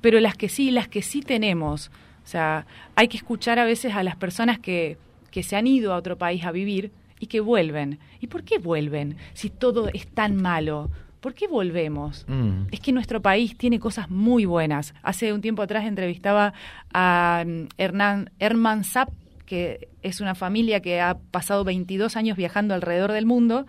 pero 0.00 0.20
las 0.20 0.36
que 0.36 0.48
sí, 0.48 0.70
las 0.70 0.88
que 0.88 1.02
sí 1.02 1.22
tenemos. 1.22 1.90
O 2.22 2.26
sea, 2.26 2.66
hay 2.94 3.08
que 3.08 3.16
escuchar 3.16 3.58
a 3.58 3.64
veces 3.64 3.94
a 3.94 4.02
las 4.02 4.16
personas 4.16 4.58
que, 4.58 4.98
que 5.30 5.42
se 5.42 5.56
han 5.56 5.66
ido 5.66 5.92
a 5.94 5.96
otro 5.96 6.18
país 6.18 6.44
a 6.44 6.52
vivir 6.52 6.92
y 7.20 7.26
que 7.26 7.38
vuelven. 7.38 8.00
¿Y 8.18 8.26
por 8.26 8.42
qué 8.42 8.58
vuelven 8.58 9.16
si 9.34 9.50
todo 9.50 9.88
es 9.92 10.08
tan 10.08 10.36
malo? 10.36 10.90
¿Por 11.20 11.34
qué 11.34 11.46
volvemos? 11.46 12.24
Mm. 12.26 12.68
Es 12.72 12.80
que 12.80 12.92
nuestro 12.92 13.20
país 13.20 13.56
tiene 13.56 13.78
cosas 13.78 14.10
muy 14.10 14.46
buenas. 14.46 14.94
Hace 15.02 15.32
un 15.32 15.42
tiempo 15.42 15.62
atrás 15.62 15.84
entrevistaba 15.84 16.54
a 16.92 17.44
mm, 17.46 17.68
Hernán, 17.76 18.30
Herman 18.38 18.84
Zapp, 18.84 19.10
que 19.44 19.88
es 20.02 20.20
una 20.20 20.34
familia 20.34 20.80
que 20.80 21.00
ha 21.00 21.18
pasado 21.30 21.62
22 21.62 22.16
años 22.16 22.36
viajando 22.36 22.72
alrededor 22.74 23.12
del 23.12 23.26
mundo 23.26 23.66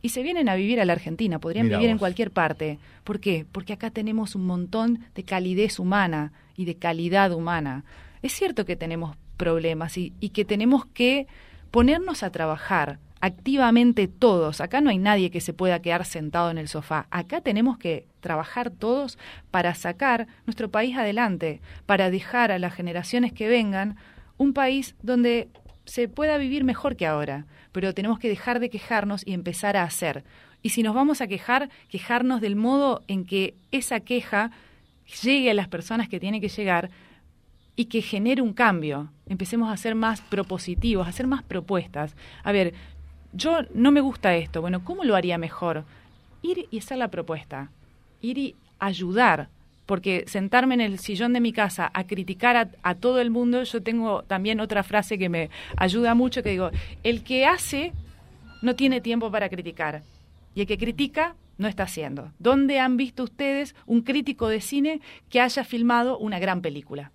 y 0.00 0.10
se 0.10 0.22
vienen 0.22 0.48
a 0.48 0.54
vivir 0.54 0.80
a 0.80 0.84
la 0.84 0.92
Argentina. 0.92 1.40
Podrían 1.40 1.68
vivir 1.68 1.88
en 1.88 1.98
cualquier 1.98 2.30
parte. 2.30 2.78
¿Por 3.02 3.18
qué? 3.18 3.46
Porque 3.50 3.72
acá 3.72 3.90
tenemos 3.90 4.36
un 4.36 4.46
montón 4.46 5.00
de 5.14 5.24
calidez 5.24 5.80
humana 5.80 6.32
y 6.56 6.66
de 6.66 6.76
calidad 6.76 7.32
humana. 7.32 7.84
Es 8.20 8.32
cierto 8.32 8.64
que 8.64 8.76
tenemos 8.76 9.16
problemas 9.36 9.96
y 9.96 10.10
que 10.10 10.44
tenemos 10.44 10.86
que 10.86 11.26
ponernos 11.72 12.22
a 12.22 12.30
trabajar 12.30 13.00
activamente 13.20 14.06
todos. 14.08 14.60
Acá 14.60 14.80
no 14.80 14.90
hay 14.90 14.98
nadie 14.98 15.30
que 15.30 15.40
se 15.40 15.54
pueda 15.54 15.80
quedar 15.80 16.04
sentado 16.04 16.50
en 16.50 16.58
el 16.58 16.68
sofá. 16.68 17.06
Acá 17.10 17.40
tenemos 17.40 17.78
que 17.78 18.06
trabajar 18.20 18.70
todos 18.70 19.18
para 19.50 19.74
sacar 19.74 20.26
nuestro 20.46 20.70
país 20.70 20.96
adelante, 20.96 21.60
para 21.86 22.10
dejar 22.10 22.52
a 22.52 22.58
las 22.58 22.74
generaciones 22.74 23.32
que 23.32 23.48
vengan 23.48 23.96
un 24.38 24.52
país 24.52 24.94
donde 25.02 25.48
se 25.84 26.08
pueda 26.08 26.36
vivir 26.36 26.62
mejor 26.62 26.96
que 26.96 27.06
ahora. 27.06 27.46
Pero 27.72 27.94
tenemos 27.94 28.18
que 28.18 28.28
dejar 28.28 28.60
de 28.60 28.70
quejarnos 28.70 29.26
y 29.26 29.32
empezar 29.32 29.76
a 29.76 29.84
hacer. 29.84 30.24
Y 30.60 30.70
si 30.70 30.82
nos 30.82 30.94
vamos 30.94 31.20
a 31.20 31.26
quejar, 31.26 31.70
quejarnos 31.88 32.40
del 32.40 32.54
modo 32.54 33.02
en 33.08 33.24
que 33.24 33.54
esa 33.70 34.00
queja 34.00 34.50
llegue 35.22 35.50
a 35.50 35.54
las 35.54 35.68
personas 35.68 36.08
que 36.08 36.20
tiene 36.20 36.40
que 36.40 36.48
llegar 36.48 36.90
y 37.76 37.86
que 37.86 38.02
genere 38.02 38.42
un 38.42 38.52
cambio. 38.52 39.10
Empecemos 39.32 39.72
a 39.72 39.76
ser 39.78 39.94
más 39.94 40.20
propositivos, 40.20 41.06
a 41.06 41.10
hacer 41.10 41.26
más 41.26 41.42
propuestas. 41.42 42.14
A 42.44 42.52
ver, 42.52 42.74
yo 43.32 43.60
no 43.72 43.90
me 43.90 44.02
gusta 44.02 44.36
esto, 44.36 44.60
bueno, 44.60 44.84
¿cómo 44.84 45.04
lo 45.04 45.16
haría 45.16 45.38
mejor? 45.38 45.86
Ir 46.42 46.68
y 46.70 46.78
hacer 46.78 46.98
la 46.98 47.08
propuesta, 47.08 47.70
ir 48.20 48.36
y 48.36 48.56
ayudar, 48.78 49.48
porque 49.86 50.24
sentarme 50.26 50.74
en 50.74 50.82
el 50.82 50.98
sillón 50.98 51.32
de 51.32 51.40
mi 51.40 51.54
casa 51.54 51.90
a 51.94 52.06
criticar 52.06 52.70
a, 52.82 52.94
todo 52.94 53.22
el 53.22 53.30
mundo, 53.30 53.62
yo 53.62 53.82
tengo 53.82 54.22
también 54.24 54.60
otra 54.60 54.82
frase 54.82 55.16
que 55.16 55.30
me 55.30 55.48
ayuda 55.78 56.14
mucho, 56.14 56.42
que 56.42 56.50
digo, 56.50 56.70
el 57.02 57.24
que 57.24 57.46
hace 57.46 57.94
no 58.60 58.76
tiene 58.76 59.00
tiempo 59.00 59.30
para 59.30 59.48
criticar, 59.48 60.02
y 60.54 60.60
el 60.60 60.66
que 60.66 60.76
critica 60.76 61.34
no 61.56 61.68
está 61.68 61.84
haciendo. 61.84 62.32
¿Dónde 62.38 62.80
han 62.80 62.98
visto 62.98 63.24
ustedes 63.24 63.74
un 63.86 64.02
crítico 64.02 64.48
de 64.48 64.60
cine 64.60 65.00
que 65.30 65.40
haya 65.40 65.64
filmado 65.64 66.18
una 66.18 66.38
gran 66.38 66.60
película? 66.60 67.12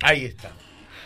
Ahí 0.00 0.26
está. 0.26 0.52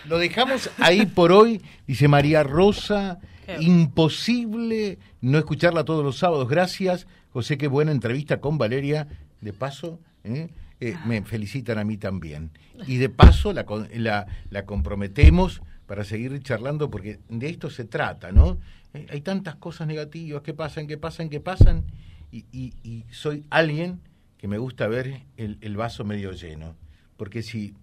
Lo 0.07 0.19
dejamos 0.19 0.71
ahí 0.79 1.07
por 1.07 1.33
hoy, 1.33 1.63
dice 1.87 2.09
María 2.09 2.43
Rosa. 2.43 3.21
Imposible 3.61 4.99
no 5.21 5.39
escucharla 5.39 5.85
todos 5.85 6.05
los 6.05 6.19
sábados. 6.19 6.49
Gracias, 6.49 7.07
José, 7.31 7.59
qué 7.59 7.69
buena 7.69 7.93
entrevista 7.93 8.41
con 8.41 8.59
Valeria. 8.59 9.07
De 9.41 9.53
paso, 9.53 10.01
¿eh? 10.25 10.49
Eh, 10.81 10.97
me 11.07 11.23
felicitan 11.23 11.79
a 11.79 11.85
mí 11.85 11.97
también. 11.97 12.51
Y 12.87 12.97
de 12.97 13.09
paso 13.09 13.53
la, 13.53 13.65
la, 13.95 14.27
la, 14.51 14.67
comprometemos 14.67 15.63
para 15.87 16.05
seguir 16.05 16.43
charlando 16.43 16.91
porque 16.91 17.21
de 17.29 17.49
esto 17.49 17.71
se 17.71 17.85
trata, 17.85 18.33
¿no? 18.33 18.59
Eh, 18.93 19.07
hay 19.11 19.21
tantas 19.21 19.57
cosas 19.57 19.87
negativas 19.87 20.43
que 20.43 20.53
pasan, 20.53 20.87
que 20.87 20.99
pasan, 20.99 21.29
que 21.29 21.41
pasan, 21.41 21.85
y, 22.33 22.45
y, 22.53 23.05
soy 23.11 23.45
alguien 23.49 24.01
que 24.39 24.49
me 24.49 24.59
gusta 24.59 24.89
ver 24.89 25.23
el, 25.37 25.59
el, 25.61 25.77
vaso 25.77 26.05
medio 26.05 26.33
lleno. 26.33 26.75
Porque 27.17 27.43
si 27.43 27.75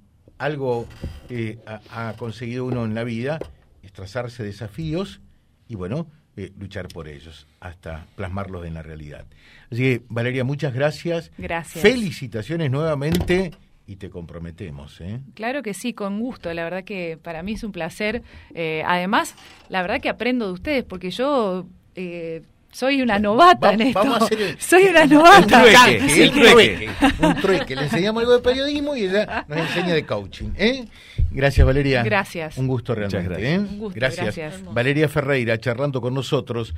algo 0.43 0.88
ha, 1.65 2.10
ha 2.10 2.13
conseguido 2.17 2.65
uno 2.65 2.86
en 2.86 2.93
la 2.93 3.04
vida 3.04 3.39
es 3.84 3.91
trazarse 3.91 4.43
desafíos 4.43 5.21
y 5.67 5.75
bueno, 5.75 6.08
eh, 6.38 6.51
luchar 6.58 6.88
por 6.88 7.08
ellos 7.08 7.47
hasta 7.60 8.06
plasmarlos 8.15 8.65
en 8.65 8.73
la 8.73 8.82
realidad. 8.82 9.25
Así 9.69 9.82
que, 9.82 10.01
Valeria, 10.10 10.43
muchas 10.43 10.73
gracias. 10.73 11.32
Gracias. 11.38 11.82
Felicitaciones 11.82 12.71
nuevamente 12.71 13.51
y 13.88 13.97
te 13.97 14.10
comprometemos. 14.10 15.01
¿eh? 15.01 15.19
Claro 15.34 15.63
que 15.63 15.73
sí, 15.73 15.93
con 15.93 16.19
gusto. 16.19 16.54
La 16.54 16.63
verdad 16.63 16.84
que 16.84 17.17
para 17.21 17.43
mí 17.43 17.54
es 17.54 17.63
un 17.63 17.71
placer. 17.71 18.23
Eh, 18.54 18.84
además, 18.86 19.36
la 19.69 19.82
verdad 19.82 19.99
que 19.99 20.10
aprendo 20.10 20.47
de 20.47 20.54
ustedes 20.54 20.84
porque 20.84 21.12
yo 21.12 21.65
eh, 21.95 22.43
soy 22.71 23.01
una 23.01 23.19
novata 23.19 23.73
en 23.73 23.81
esto. 23.81 23.99
Vamos 23.99 24.21
a 24.21 24.25
hacer 24.25 24.57
Soy 24.60 24.84
una 24.86 25.05
novata. 25.05 25.65
El 25.91 26.31
trueque, 26.31 26.89
Un 27.19 27.36
trueque. 27.36 27.75
Le 27.75 27.84
enseñamos 27.84 28.21
algo 28.21 28.34
de 28.34 28.39
periodismo 28.41 28.95
y 28.95 29.03
ella 29.05 29.45
nos 29.47 29.57
enseña 29.60 29.93
de 29.93 30.05
coaching. 30.05 30.49
¿eh? 30.57 30.86
Gracias, 31.31 31.65
Valeria. 31.65 32.03
Gracias. 32.03 32.57
Un 32.57 32.67
gusto 32.67 32.95
realmente. 32.95 33.53
¿eh? 33.53 33.60
Un 33.60 33.77
gusto, 33.79 33.99
gracias. 33.99 34.63
Valeria 34.73 35.07
Ferreira 35.07 35.57
charlando 35.60 36.01
con 36.01 36.13
nosotros. 36.13 36.73